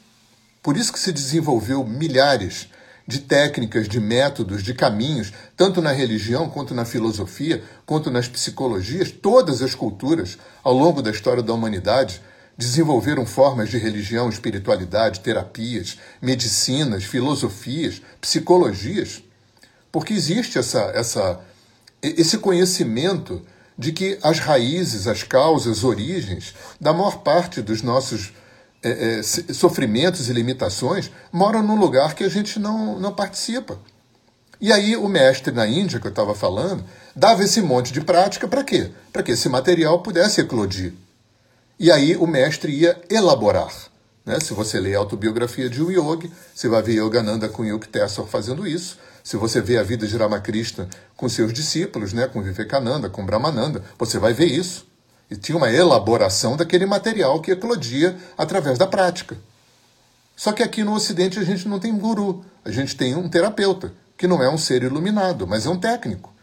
Por 0.62 0.78
isso 0.78 0.94
que 0.94 1.00
se 1.00 1.12
desenvolveu 1.12 1.86
milhares 1.86 2.70
de 3.06 3.20
técnicas, 3.20 3.88
de 3.88 4.00
métodos, 4.00 4.64
de 4.64 4.74
caminhos, 4.74 5.34
tanto 5.58 5.82
na 5.82 5.92
religião 5.92 6.50
quanto 6.50 6.74
na 6.74 6.86
filosofia, 6.86 7.62
quanto 7.86 8.10
nas 8.10 8.28
psicologias, 8.28 9.12
todas 9.12 9.62
as 9.62 9.76
culturas 9.76 10.38
ao 10.64 10.74
longo 10.74 11.02
da 11.02 11.12
história 11.12 11.44
da 11.44 11.54
humanidade 11.54 12.22
desenvolveram 12.58 13.26
formas 13.26 13.70
de 13.70 13.78
religião, 13.78 14.30
espiritualidade, 14.30 15.20
terapias, 15.20 15.98
medicinas, 16.22 17.04
filosofias, 17.04 18.02
psicologias, 18.22 19.24
porque 19.92 20.14
existe 20.14 20.58
essa, 20.58 20.92
essa, 20.96 21.40
esse 22.02 22.38
conhecimento 22.38 23.42
de 23.78 23.92
que 23.92 24.20
as 24.22 24.40
raízes, 24.40 25.08
as 25.08 25.24
causas, 25.24 25.80
as 25.80 25.84
origens 25.84 26.54
da 26.80 26.94
maior 26.94 27.20
parte 27.20 27.62
dos 27.62 27.82
nossos 27.82 28.34
é, 28.84 29.20
é, 29.20 29.24
sofrimentos 29.24 30.30
e 30.30 30.34
limitações 30.34 31.10
moram 31.32 31.64
num 31.64 31.80
lugar 31.80 32.16
que 32.16 32.24
a 32.24 32.30
gente 32.30 32.60
não, 32.60 33.00
não 33.00 33.14
participa. 33.14 33.80
E 34.60 34.72
aí 34.72 34.96
o 34.96 35.08
mestre 35.08 35.54
na 35.54 35.68
Índia, 35.68 36.00
que 36.00 36.08
eu 36.08 36.12
estava 36.12 36.36
falando, 36.36 36.84
dava 37.16 37.44
esse 37.44 37.62
monte 37.62 37.92
de 37.92 38.02
prática 38.02 38.48
para 38.48 38.64
quê? 38.64 38.92
Para 39.12 39.24
que 39.24 39.32
esse 39.32 39.50
material 39.50 40.00
pudesse 40.02 40.42
eclodir. 40.42 40.94
E 41.80 41.92
aí 41.92 42.16
o 42.16 42.28
mestre 42.28 42.72
ia 42.72 43.02
elaborar. 43.10 43.74
Né? 44.26 44.40
Se 44.40 44.54
você 44.54 44.80
lê 44.80 44.96
a 44.96 45.00
autobiografia 45.00 45.70
de 45.70 45.84
um 45.84 45.92
yogi, 45.92 46.32
você 46.54 46.68
vai 46.68 46.82
ver 46.82 46.94
Yogananda 46.94 47.50
com 47.50 47.66
Yukteswar 47.66 48.28
fazendo 48.28 48.66
isso. 48.66 48.98
Se 49.24 49.38
você 49.38 49.62
vê 49.62 49.78
a 49.78 49.84
vida 49.84 50.06
de 50.06 50.18
Ramakrishna 50.18 50.90
com 51.16 51.30
seus 51.30 51.54
discípulos, 51.54 52.12
né? 52.12 52.28
com 52.28 52.42
Vivekananda, 52.42 53.10
com 53.10 53.26
Brahmananda, 53.26 53.82
você 53.98 54.20
vai 54.20 54.34
ver 54.34 54.48
isso. 54.48 54.86
E 55.32 55.38
tinha 55.38 55.58
uma 55.58 55.72
elaboração 55.72 56.58
daquele 56.58 56.86
material 56.86 57.40
que 57.40 57.52
eclodia 57.52 58.18
através 58.38 58.78
da 58.78 58.86
prática. 58.86 59.38
Só 60.36 60.52
que 60.52 60.62
aqui 60.62 60.84
no 60.84 60.94
Ocidente 60.94 61.40
a 61.40 61.44
gente 61.44 61.68
não 61.68 61.80
tem 61.80 61.98
guru, 61.98 62.44
a 62.66 62.72
gente 62.72 62.98
tem 62.98 63.16
um 63.16 63.30
terapeuta, 63.30 63.94
que 64.18 64.28
não 64.28 64.44
é 64.44 64.50
um 64.50 64.58
ser 64.58 64.84
iluminado, 64.84 65.48
mas 65.48 65.66
é 65.66 65.70
um 65.70 65.80
técnico. 65.80 66.34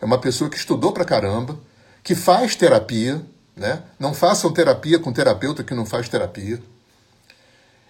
É 0.00 0.04
uma 0.04 0.18
pessoa 0.18 0.50
que 0.50 0.56
estudou 0.56 0.92
pra 0.92 1.04
caramba, 1.04 1.58
que 2.02 2.14
faz 2.14 2.54
terapia, 2.54 3.22
né? 3.56 3.82
Não 3.98 4.12
façam 4.12 4.52
terapia 4.52 4.98
com 4.98 5.12
terapeuta 5.12 5.64
que 5.64 5.74
não 5.74 5.86
faz 5.86 6.08
terapia. 6.08 6.62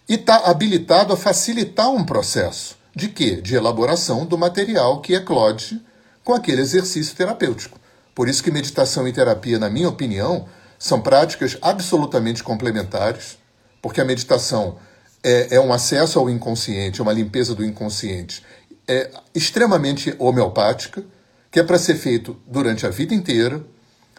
E 0.09 0.15
está 0.15 0.49
habilitado 0.49 1.13
a 1.13 1.17
facilitar 1.17 1.91
um 1.91 2.05
processo. 2.05 2.78
De 2.99 3.07
quê? 3.07 3.41
De 3.41 3.55
elaboração 3.55 4.27
do 4.27 4.37
material 4.37 5.01
que 5.01 5.15
eclode 5.15 5.81
com 6.25 6.35
aquele 6.35 6.63
exercício 6.63 7.15
terapêutico. 7.15 7.79
Por 8.13 8.29
isso 8.29 8.43
que 8.43 8.51
meditação 8.51 9.07
e 9.07 9.13
terapia, 9.13 9.57
na 9.57 9.71
minha 9.71 9.89
opinião, 9.89 10.49
são 10.77 11.01
práticas 11.01 11.57
absolutamente 11.63 12.43
complementares, 12.43 13.39
porque 13.81 14.01
a 14.01 14.05
meditação 14.05 14.79
é, 15.23 15.55
é 15.55 15.61
um 15.61 15.73
acesso 15.73 16.19
ao 16.19 16.29
inconsciente, 16.29 16.99
é 16.99 17.03
uma 17.05 17.13
limpeza 17.13 17.55
do 17.55 17.65
inconsciente, 17.65 18.45
é 18.89 19.13
extremamente 19.33 20.13
homeopática, 20.19 21.05
que 21.53 21.61
é 21.61 21.63
para 21.63 21.79
ser 21.79 21.95
feito 21.95 22.37
durante 22.49 22.85
a 22.85 22.91
vida 22.91 23.15
inteira, 23.15 23.65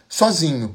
sozinho. 0.08 0.74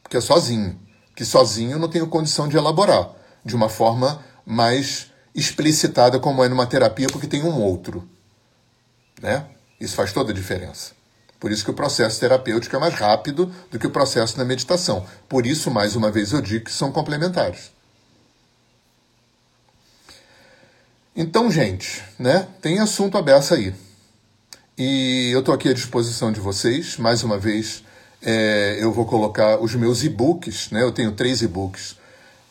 Porque 0.00 0.16
é 0.16 0.20
sozinho. 0.20 0.78
Que 1.12 1.24
sozinho 1.24 1.72
eu 1.72 1.78
não 1.80 1.88
tenho 1.88 2.06
condição 2.06 2.46
de 2.46 2.56
elaborar 2.56 3.10
de 3.44 3.56
uma 3.56 3.68
forma 3.68 4.24
mais 4.46 5.10
explicitada 5.36 6.18
como 6.18 6.42
é 6.42 6.48
numa 6.48 6.66
terapia, 6.66 7.06
porque 7.08 7.26
tem 7.26 7.44
um 7.44 7.60
outro. 7.60 8.08
Né? 9.20 9.44
Isso 9.78 9.94
faz 9.94 10.12
toda 10.12 10.32
a 10.32 10.34
diferença. 10.34 10.92
Por 11.38 11.52
isso 11.52 11.62
que 11.62 11.70
o 11.70 11.74
processo 11.74 12.18
terapêutico 12.18 12.74
é 12.74 12.78
mais 12.78 12.94
rápido 12.94 13.52
do 13.70 13.78
que 13.78 13.86
o 13.86 13.90
processo 13.90 14.36
da 14.36 14.44
meditação. 14.44 15.06
Por 15.28 15.46
isso, 15.46 15.70
mais 15.70 15.94
uma 15.94 16.10
vez, 16.10 16.32
eu 16.32 16.40
digo 16.40 16.64
que 16.64 16.72
são 16.72 16.90
complementares. 16.90 17.70
Então, 21.14 21.50
gente, 21.50 22.02
né, 22.18 22.48
tem 22.62 22.78
assunto 22.78 23.18
aberto 23.18 23.54
aí. 23.54 23.74
E 24.78 25.30
eu 25.32 25.40
estou 25.40 25.54
aqui 25.54 25.68
à 25.68 25.74
disposição 25.74 26.32
de 26.32 26.40
vocês. 26.40 26.96
Mais 26.96 27.22
uma 27.22 27.38
vez, 27.38 27.82
é, 28.22 28.78
eu 28.80 28.92
vou 28.92 29.04
colocar 29.04 29.58
os 29.58 29.74
meus 29.74 30.02
e-books, 30.02 30.70
né? 30.70 30.82
Eu 30.82 30.92
tenho 30.92 31.12
três 31.12 31.40
e-books 31.40 31.96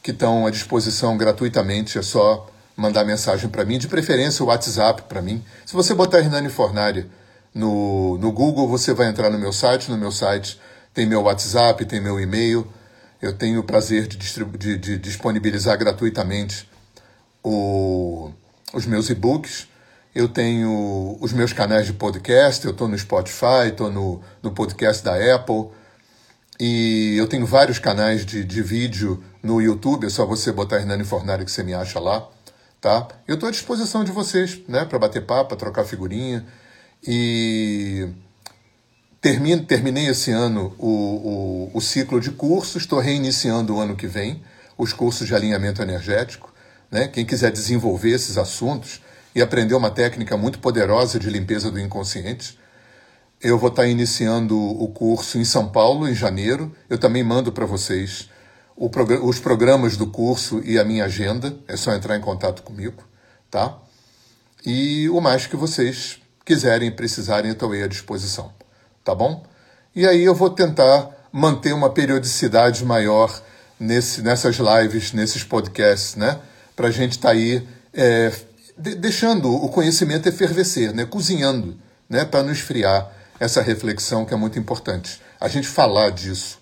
que 0.02 0.12
estão 0.12 0.45
à 0.48 0.52
disposição 0.52 1.17
gratuitamente. 1.17 1.98
É 1.98 2.02
só 2.02 2.48
mandar 2.76 3.06
mensagem 3.06 3.50
para 3.50 3.64
mim, 3.64 3.78
de 3.78 3.88
preferência 3.88 4.44
o 4.44 4.48
WhatsApp 4.48 5.04
para 5.04 5.22
mim. 5.22 5.44
Se 5.66 5.74
você 5.74 5.94
botar 5.94 6.20
Hernani 6.20 6.50
Fornari 6.50 7.10
no, 7.54 8.18
no 8.18 8.32
Google, 8.32 8.68
você 8.68 8.94
vai 8.94 9.08
entrar 9.08 9.30
no 9.30 9.40
meu 9.40 9.54
site. 9.54 9.90
No 9.90 9.98
meu 9.98 10.12
site 10.12 10.60
tem 10.94 11.06
meu 11.06 11.22
WhatsApp, 11.22 11.86
tem 11.86 12.02
meu 12.02 12.20
e-mail. 12.20 12.68
Eu 13.22 13.34
tenho 13.34 13.62
o 13.62 13.64
prazer 13.64 14.08
de, 14.08 14.18
de, 14.18 14.78
de 14.78 14.98
disponibilizar 14.98 15.78
gratuitamente 15.78 16.70
o, 17.42 18.32
os 18.74 18.86
meus 18.86 19.10
e-books. 19.10 19.68
Eu 20.14 20.28
tenho 20.30 21.18
os 21.20 21.34
meus 21.34 21.52
canais 21.52 21.86
de 21.86 21.94
podcast, 21.94 22.64
eu 22.66 22.72
estou 22.72 22.88
no 22.88 22.98
Spotify, 22.98 23.68
estou 23.68 23.92
no, 23.92 24.22
no 24.42 24.52
podcast 24.52 25.04
da 25.04 25.14
Apple. 25.36 25.70
E 26.60 27.16
eu 27.18 27.28
tenho 27.28 27.46
vários 27.46 27.80
canais 27.80 28.26
de, 28.26 28.44
de 28.46 28.62
vídeo 28.62 29.22
no 29.44 29.62
YouTube, 29.62 30.08
é 30.08 30.10
só 30.10 30.26
você 30.26 30.52
botar 30.54 30.78
Hernani 30.78 31.04
Fornari 31.04 31.44
que 31.44 31.52
você 31.52 31.64
me 31.64 31.74
acha 31.74 32.00
lá. 32.00 32.26
Tá? 32.86 33.08
Eu 33.28 33.34
estou 33.34 33.50
à 33.50 33.52
disposição 33.52 34.04
de 34.04 34.12
vocês, 34.12 34.62
né, 34.67 34.86
para 34.86 35.00
bater 35.00 35.26
papo, 35.26 35.56
trocar 35.56 35.86
figurinha. 35.86 36.45
E 37.04 38.08
termine, 39.19 39.65
terminei 39.65 40.06
esse 40.06 40.30
ano 40.30 40.71
o, 40.78 41.71
o, 41.71 41.71
o 41.74 41.82
ciclo 41.82 42.21
de 42.21 42.30
cursos, 42.30 42.84
estou 42.84 43.00
reiniciando 43.00 43.74
o 43.74 43.80
ano 43.80 43.95
que 43.95 44.06
vem 44.06 44.43
os 44.78 44.93
cursos 44.93 45.26
de 45.26 45.34
alinhamento 45.34 45.82
energético. 45.82 46.54
Né? 46.91 47.08
Quem 47.08 47.26
quiser 47.26 47.52
desenvolver 47.52 48.12
esses 48.12 48.38
assuntos 48.38 49.02
e 49.34 49.41
aprender 49.41 49.74
uma 49.74 49.89
técnica 49.89 50.38
muito 50.38 50.60
poderosa 50.60 51.17
de 51.17 51.28
limpeza 51.28 51.71
do 51.71 51.80
inconsciente, 51.80 52.56
eu 53.41 53.58
vou 53.58 53.69
estar 53.69 53.88
iniciando 53.88 54.56
o 54.56 54.88
curso 54.89 55.39
em 55.39 55.43
São 55.43 55.69
Paulo, 55.69 56.08
em 56.08 56.13
janeiro. 56.13 56.71
Eu 56.88 57.00
também 57.00 57.24
mando 57.24 57.52
para 57.52 57.65
vocês 57.65 58.30
os 58.78 59.40
programas 59.40 59.96
do 59.96 60.08
curso 60.08 60.62
e 60.64 60.78
a 60.78 60.84
minha 60.84 61.06
agenda. 61.06 61.56
É 61.68 61.78
só 61.78 61.94
entrar 61.94 62.18
em 62.18 62.22
contato 62.22 62.62
comigo, 62.64 63.04
tá? 63.50 63.78
E 64.66 65.08
o 65.10 65.22
mais 65.22 65.48
que 65.48 65.56
vocês 65.56 66.20
quiserem 66.44 66.90
e 66.90 66.92
precisarem, 66.92 67.52
estou 67.52 67.72
aí 67.72 67.84
à 67.84 67.88
disposição. 67.88 68.52
Tá 69.04 69.14
bom? 69.14 69.46
E 69.96 70.06
aí 70.06 70.24
eu 70.24 70.36
vou 70.36 70.50
tentar 70.50 71.10
manter 71.32 71.74
uma 71.74 71.90
periodicidade 71.90 72.84
maior 72.84 73.42
nesse, 73.80 74.22
nessas 74.22 74.58
lives, 74.58 75.14
nesses 75.14 75.44
podcasts, 75.44 76.16
né? 76.16 76.40
Para 76.76 76.88
a 76.88 76.92
gente 76.92 77.12
estar 77.12 77.30
tá 77.30 77.36
aí 77.36 77.66
é, 77.94 78.32
de, 78.78 78.96
deixando 78.96 79.54
o 79.54 79.70
conhecimento 79.70 80.28
efervescer, 80.28 80.94
né? 80.94 81.06
Cozinhando, 81.06 81.78
né? 82.10 82.26
Para 82.26 82.44
não 82.44 82.52
esfriar 82.52 83.12
essa 83.40 83.62
reflexão 83.62 84.26
que 84.26 84.34
é 84.34 84.38
muito 84.38 84.58
importante. 84.58 85.22
A 85.40 85.48
gente 85.48 85.68
falar 85.68 86.10
disso 86.10 86.60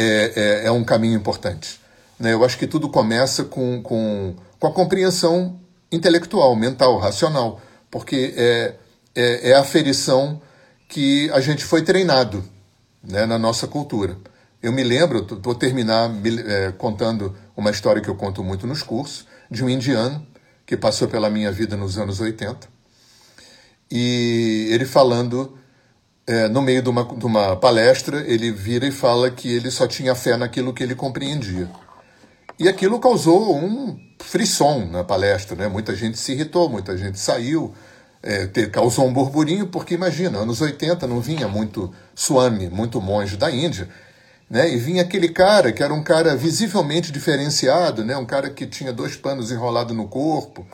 é, 0.00 0.32
é, 0.36 0.66
é 0.66 0.70
um 0.70 0.84
caminho 0.84 1.16
importante. 1.16 1.80
Né? 2.20 2.32
Eu 2.32 2.44
acho 2.44 2.56
que 2.56 2.68
tudo 2.68 2.88
começa 2.88 3.42
com, 3.42 3.82
com, 3.82 4.36
com 4.60 4.66
a 4.68 4.72
compreensão 4.72 5.58
intelectual, 5.90 6.54
mental, 6.54 6.98
racional, 6.98 7.60
porque 7.90 8.32
é, 8.36 8.76
é, 9.12 9.50
é 9.50 9.54
a 9.54 9.60
aferição 9.60 10.40
que 10.88 11.28
a 11.32 11.40
gente 11.40 11.64
foi 11.64 11.82
treinado 11.82 12.44
né, 13.02 13.26
na 13.26 13.38
nossa 13.38 13.66
cultura. 13.66 14.16
Eu 14.62 14.72
me 14.72 14.84
lembro, 14.84 15.26
vou 15.42 15.54
terminar 15.54 16.10
é, 16.46 16.72
contando 16.72 17.36
uma 17.56 17.70
história 17.70 18.00
que 18.00 18.08
eu 18.08 18.14
conto 18.14 18.44
muito 18.44 18.68
nos 18.68 18.84
cursos, 18.84 19.26
de 19.50 19.64
um 19.64 19.68
indiano 19.68 20.24
que 20.64 20.76
passou 20.76 21.08
pela 21.08 21.28
minha 21.28 21.50
vida 21.50 21.76
nos 21.76 21.98
anos 21.98 22.20
80. 22.20 22.68
E 23.90 24.68
ele 24.70 24.84
falando 24.84 25.57
é, 26.28 26.46
no 26.46 26.60
meio 26.60 26.82
de 26.82 26.90
uma, 26.90 27.04
de 27.04 27.24
uma 27.24 27.56
palestra, 27.56 28.22
ele 28.30 28.52
vira 28.52 28.86
e 28.86 28.92
fala 28.92 29.30
que 29.30 29.50
ele 29.50 29.70
só 29.70 29.86
tinha 29.86 30.14
fé 30.14 30.36
naquilo 30.36 30.74
que 30.74 30.82
ele 30.82 30.94
compreendia. 30.94 31.70
E 32.58 32.68
aquilo 32.68 33.00
causou 33.00 33.56
um 33.56 33.98
frisson 34.20 34.84
na 34.90 35.02
palestra, 35.02 35.56
né? 35.56 35.68
Muita 35.68 35.96
gente 35.96 36.18
se 36.18 36.32
irritou, 36.32 36.68
muita 36.68 36.98
gente 36.98 37.18
saiu, 37.18 37.72
é, 38.22 38.46
causou 38.66 39.06
um 39.06 39.12
burburinho, 39.12 39.68
porque 39.68 39.94
imagina, 39.94 40.40
anos 40.40 40.60
80 40.60 41.06
não 41.06 41.18
vinha 41.18 41.48
muito 41.48 41.94
Swami, 42.14 42.68
muito 42.68 43.00
monge 43.00 43.38
da 43.38 43.50
Índia, 43.50 43.88
né? 44.50 44.68
E 44.68 44.76
vinha 44.76 45.00
aquele 45.00 45.30
cara 45.30 45.72
que 45.72 45.82
era 45.82 45.94
um 45.94 46.02
cara 46.02 46.36
visivelmente 46.36 47.10
diferenciado, 47.10 48.04
né? 48.04 48.14
Um 48.18 48.26
cara 48.26 48.50
que 48.50 48.66
tinha 48.66 48.92
dois 48.92 49.16
panos 49.16 49.50
enrolados 49.50 49.96
no 49.96 50.06
corpo, 50.06 50.66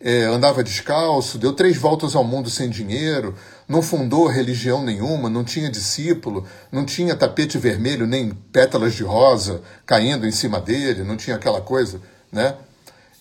é, 0.00 0.24
andava 0.24 0.62
descalço, 0.62 1.38
deu 1.38 1.52
três 1.52 1.76
voltas 1.76 2.14
ao 2.14 2.22
mundo 2.22 2.50
sem 2.50 2.68
dinheiro, 2.68 3.34
não 3.68 3.82
fundou 3.82 4.26
religião 4.26 4.82
nenhuma, 4.82 5.30
não 5.30 5.42
tinha 5.42 5.70
discípulo, 5.70 6.46
não 6.70 6.84
tinha 6.84 7.16
tapete 7.16 7.58
vermelho 7.58 8.06
nem 8.06 8.30
pétalas 8.52 8.94
de 8.94 9.02
rosa 9.02 9.62
caindo 9.84 10.26
em 10.26 10.32
cima 10.32 10.60
dele, 10.60 11.02
não 11.02 11.16
tinha 11.16 11.36
aquela 11.36 11.60
coisa, 11.60 12.00
né? 12.30 12.54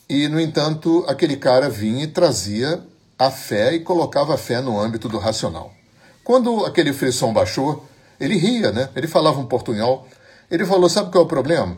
E, 0.08 0.28
no 0.28 0.40
entanto, 0.40 1.04
aquele 1.08 1.36
cara 1.36 1.68
vinha 1.70 2.04
e 2.04 2.08
trazia 2.08 2.82
a 3.18 3.32
fé 3.32 3.74
e 3.74 3.80
colocava 3.80 4.36
a 4.36 4.38
fé 4.38 4.62
no 4.62 4.80
âmbito 4.80 5.10
do 5.10 5.18
racional. 5.18 5.74
Quando 6.24 6.66
aquele 6.66 6.94
frisson 6.94 7.34
baixou, 7.34 7.86
ele 8.20 8.36
ria, 8.36 8.72
né? 8.72 8.90
Ele 8.96 9.08
falava 9.08 9.40
um 9.40 9.46
portunhol. 9.46 10.08
Ele 10.50 10.66
falou: 10.66 10.90
Sabe 10.90 11.12
qual 11.12 11.24
é 11.24 11.26
o 11.26 11.30
problema? 11.30 11.78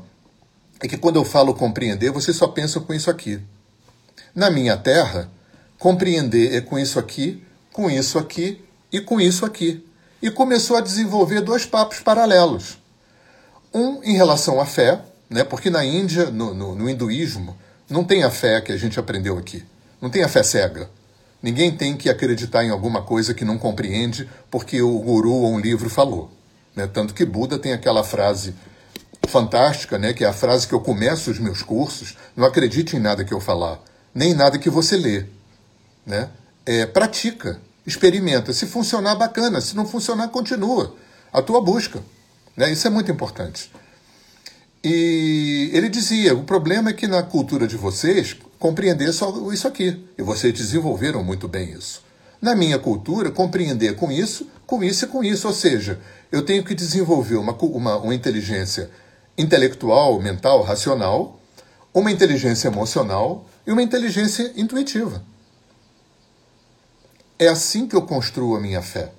É 0.79 0.87
que 0.87 0.97
quando 0.97 1.15
eu 1.15 1.23
falo 1.23 1.53
compreender, 1.53 2.11
você 2.11 2.33
só 2.33 2.47
pensa 2.47 2.79
com 2.79 2.93
isso 2.93 3.09
aqui. 3.09 3.39
Na 4.37 4.51
minha 4.51 4.77
terra, 4.77 5.31
compreender 5.79 6.53
é 6.53 6.61
com 6.61 6.77
isso 6.77 6.99
aqui, 6.99 7.43
com 7.73 7.89
isso 7.89 8.19
aqui 8.19 8.63
e 8.91 9.01
com 9.01 9.19
isso 9.19 9.43
aqui. 9.43 9.83
E 10.21 10.29
começou 10.29 10.77
a 10.77 10.81
desenvolver 10.81 11.41
dois 11.41 11.65
papos 11.65 12.01
paralelos. 12.01 12.77
Um 13.73 13.99
em 14.03 14.15
relação 14.15 14.61
à 14.61 14.65
fé, 14.67 15.01
né? 15.27 15.43
porque 15.43 15.71
na 15.71 15.83
Índia, 15.83 16.29
no, 16.29 16.53
no, 16.53 16.75
no 16.75 16.87
hinduísmo, 16.87 17.57
não 17.89 18.03
tem 18.03 18.23
a 18.23 18.29
fé 18.29 18.61
que 18.61 18.71
a 18.71 18.77
gente 18.77 18.99
aprendeu 18.99 19.39
aqui. 19.39 19.65
Não 19.99 20.07
tem 20.07 20.23
a 20.23 20.29
fé 20.29 20.43
cega. 20.43 20.87
Ninguém 21.41 21.75
tem 21.75 21.97
que 21.97 22.07
acreditar 22.07 22.63
em 22.63 22.69
alguma 22.69 23.01
coisa 23.01 23.33
que 23.33 23.43
não 23.43 23.57
compreende 23.57 24.29
porque 24.51 24.83
o 24.83 24.99
guru 24.99 25.33
ou 25.33 25.53
um 25.53 25.59
livro 25.59 25.89
falou. 25.89 26.29
Né? 26.75 26.85
Tanto 26.85 27.15
que 27.15 27.25
Buda 27.25 27.57
tem 27.57 27.73
aquela 27.73 28.03
frase 28.03 28.53
fantástica, 29.27 29.97
né? 29.97 30.13
que 30.13 30.23
é 30.23 30.27
a 30.27 30.33
frase 30.33 30.67
que 30.67 30.75
eu 30.75 30.79
começo 30.79 31.31
os 31.31 31.39
meus 31.39 31.63
cursos: 31.63 32.15
não 32.35 32.45
acredite 32.45 32.95
em 32.95 32.99
nada 32.99 33.25
que 33.25 33.33
eu 33.33 33.41
falar 33.41 33.81
nem 34.13 34.33
nada 34.33 34.57
que 34.57 34.69
você 34.69 34.97
lê. 34.97 35.25
Né? 36.05 36.29
É, 36.65 36.85
pratica, 36.85 37.59
experimenta. 37.85 38.53
Se 38.53 38.65
funcionar, 38.65 39.15
bacana. 39.15 39.61
Se 39.61 39.75
não 39.75 39.85
funcionar, 39.85 40.27
continua 40.29 40.95
a 41.31 41.41
tua 41.41 41.61
busca. 41.61 42.01
Né? 42.55 42.71
Isso 42.71 42.87
é 42.87 42.89
muito 42.89 43.11
importante. 43.11 43.71
E 44.83 45.69
ele 45.73 45.89
dizia: 45.89 46.35
o 46.35 46.43
problema 46.43 46.89
é 46.89 46.93
que 46.93 47.07
na 47.07 47.23
cultura 47.23 47.67
de 47.67 47.75
vocês, 47.75 48.35
compreender 48.59 49.11
só 49.11 49.51
isso 49.51 49.67
aqui. 49.67 50.05
E 50.17 50.23
vocês 50.23 50.53
desenvolveram 50.53 51.23
muito 51.23 51.47
bem 51.47 51.71
isso. 51.71 52.01
Na 52.41 52.55
minha 52.55 52.77
cultura, 52.77 53.31
compreender 53.31 53.95
com 53.95 54.11
isso, 54.11 54.47
com 54.65 54.83
isso 54.83 55.05
e 55.05 55.07
com 55.07 55.23
isso. 55.23 55.47
Ou 55.47 55.53
seja, 55.53 55.99
eu 56.31 56.43
tenho 56.43 56.63
que 56.63 56.75
desenvolver 56.75 57.35
uma, 57.35 57.53
uma, 57.53 57.97
uma 57.97 58.15
inteligência 58.15 58.89
intelectual, 59.37 60.19
mental, 60.21 60.63
racional, 60.63 61.39
uma 61.93 62.11
inteligência 62.11 62.67
emocional 62.67 63.45
e 63.67 63.71
uma 63.71 63.83
inteligência 63.83 64.53
intuitiva. 64.55 65.21
É 67.37 67.49
assim 67.49 67.85
que 67.85 67.95
eu 67.95 68.01
construo 68.03 68.55
a 68.55 68.61
minha 68.61 68.81
fé. 68.81 69.11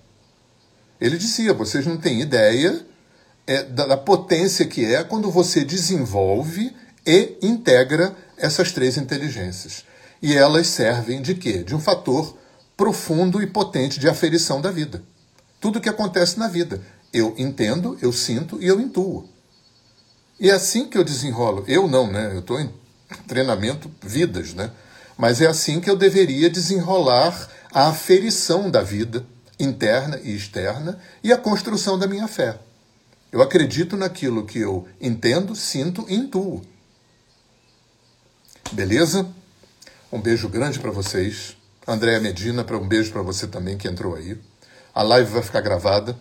Ele 0.98 1.18
dizia: 1.18 1.52
vocês 1.52 1.86
não 1.86 1.98
têm 1.98 2.22
ideia 2.22 2.84
é, 3.46 3.62
da, 3.62 3.86
da 3.86 3.96
potência 3.96 4.66
que 4.66 4.84
é 4.84 5.04
quando 5.04 5.30
você 5.30 5.62
desenvolve 5.62 6.74
e 7.06 7.36
integra 7.42 8.16
essas 8.36 8.72
três 8.72 8.96
inteligências. 8.96 9.84
E 10.20 10.34
elas 10.34 10.66
servem 10.66 11.22
de 11.22 11.34
quê? 11.34 11.62
De 11.62 11.76
um 11.76 11.80
fator 11.80 12.36
profundo 12.76 13.40
e 13.42 13.46
potente 13.46 14.00
de 14.00 14.08
aferição 14.08 14.60
da 14.60 14.70
vida. 14.70 15.02
Tudo 15.60 15.80
que 15.80 15.88
acontece 15.88 16.38
na 16.38 16.48
vida. 16.48 16.80
Eu 17.12 17.34
entendo, 17.38 17.96
eu 18.02 18.12
sinto 18.12 18.60
e 18.60 18.66
eu 18.66 18.80
intuo. 18.80 19.28
E 20.40 20.50
é 20.50 20.54
assim 20.54 20.86
que 20.86 20.98
eu 20.98 21.04
desenrolo. 21.04 21.64
Eu 21.66 21.88
não, 21.88 22.10
né? 22.10 22.32
Eu 22.32 22.40
estou 22.40 22.58
treinamento 23.26 23.90
vidas, 24.02 24.54
né? 24.54 24.70
Mas 25.16 25.40
é 25.40 25.46
assim 25.46 25.80
que 25.80 25.90
eu 25.90 25.96
deveria 25.96 26.48
desenrolar 26.48 27.48
a 27.72 27.88
aferição 27.88 28.70
da 28.70 28.82
vida 28.82 29.26
interna 29.58 30.20
e 30.22 30.34
externa 30.34 30.98
e 31.22 31.32
a 31.32 31.36
construção 31.36 31.98
da 31.98 32.06
minha 32.06 32.28
fé. 32.28 32.58
Eu 33.30 33.42
acredito 33.42 33.96
naquilo 33.96 34.46
que 34.46 34.58
eu 34.58 34.88
entendo, 35.00 35.54
sinto 35.54 36.06
e 36.08 36.14
intuo. 36.14 36.62
Beleza? 38.72 39.28
Um 40.10 40.20
beijo 40.20 40.48
grande 40.48 40.78
para 40.78 40.90
vocês. 40.90 41.56
Andréa 41.86 42.20
Medina, 42.20 42.66
um 42.70 42.88
beijo 42.88 43.12
para 43.12 43.22
você 43.22 43.46
também 43.46 43.76
que 43.76 43.88
entrou 43.88 44.14
aí. 44.14 44.38
A 44.94 45.02
live 45.02 45.30
vai 45.30 45.42
ficar 45.42 45.60
gravada. 45.60 46.16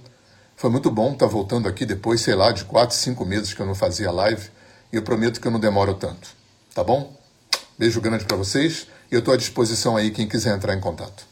Foi 0.55 0.69
muito 0.69 0.89
bom 0.89 1.13
estar 1.13 1.25
tá 1.25 1.31
voltando 1.31 1.67
aqui 1.67 1.85
depois, 1.85 2.21
sei 2.21 2.35
lá, 2.35 2.51
de 2.51 2.65
quatro, 2.65 2.95
cinco 2.95 3.25
meses 3.25 3.53
que 3.53 3.61
eu 3.61 3.65
não 3.65 3.75
fazia 3.75 4.11
live. 4.11 4.49
E 4.91 4.95
eu 4.95 5.03
prometo 5.03 5.39
que 5.39 5.47
eu 5.47 5.51
não 5.51 5.59
demoro 5.59 5.93
tanto. 5.93 6.36
Tá 6.77 6.83
bom? 6.83 7.11
Beijo 7.75 7.99
grande 7.99 8.23
para 8.25 8.37
vocês 8.37 8.85
e 9.11 9.15
eu 9.15 9.17
estou 9.17 9.33
à 9.33 9.37
disposição 9.37 9.97
aí 9.97 10.11
quem 10.11 10.27
quiser 10.27 10.55
entrar 10.55 10.75
em 10.75 10.79
contato. 10.79 11.25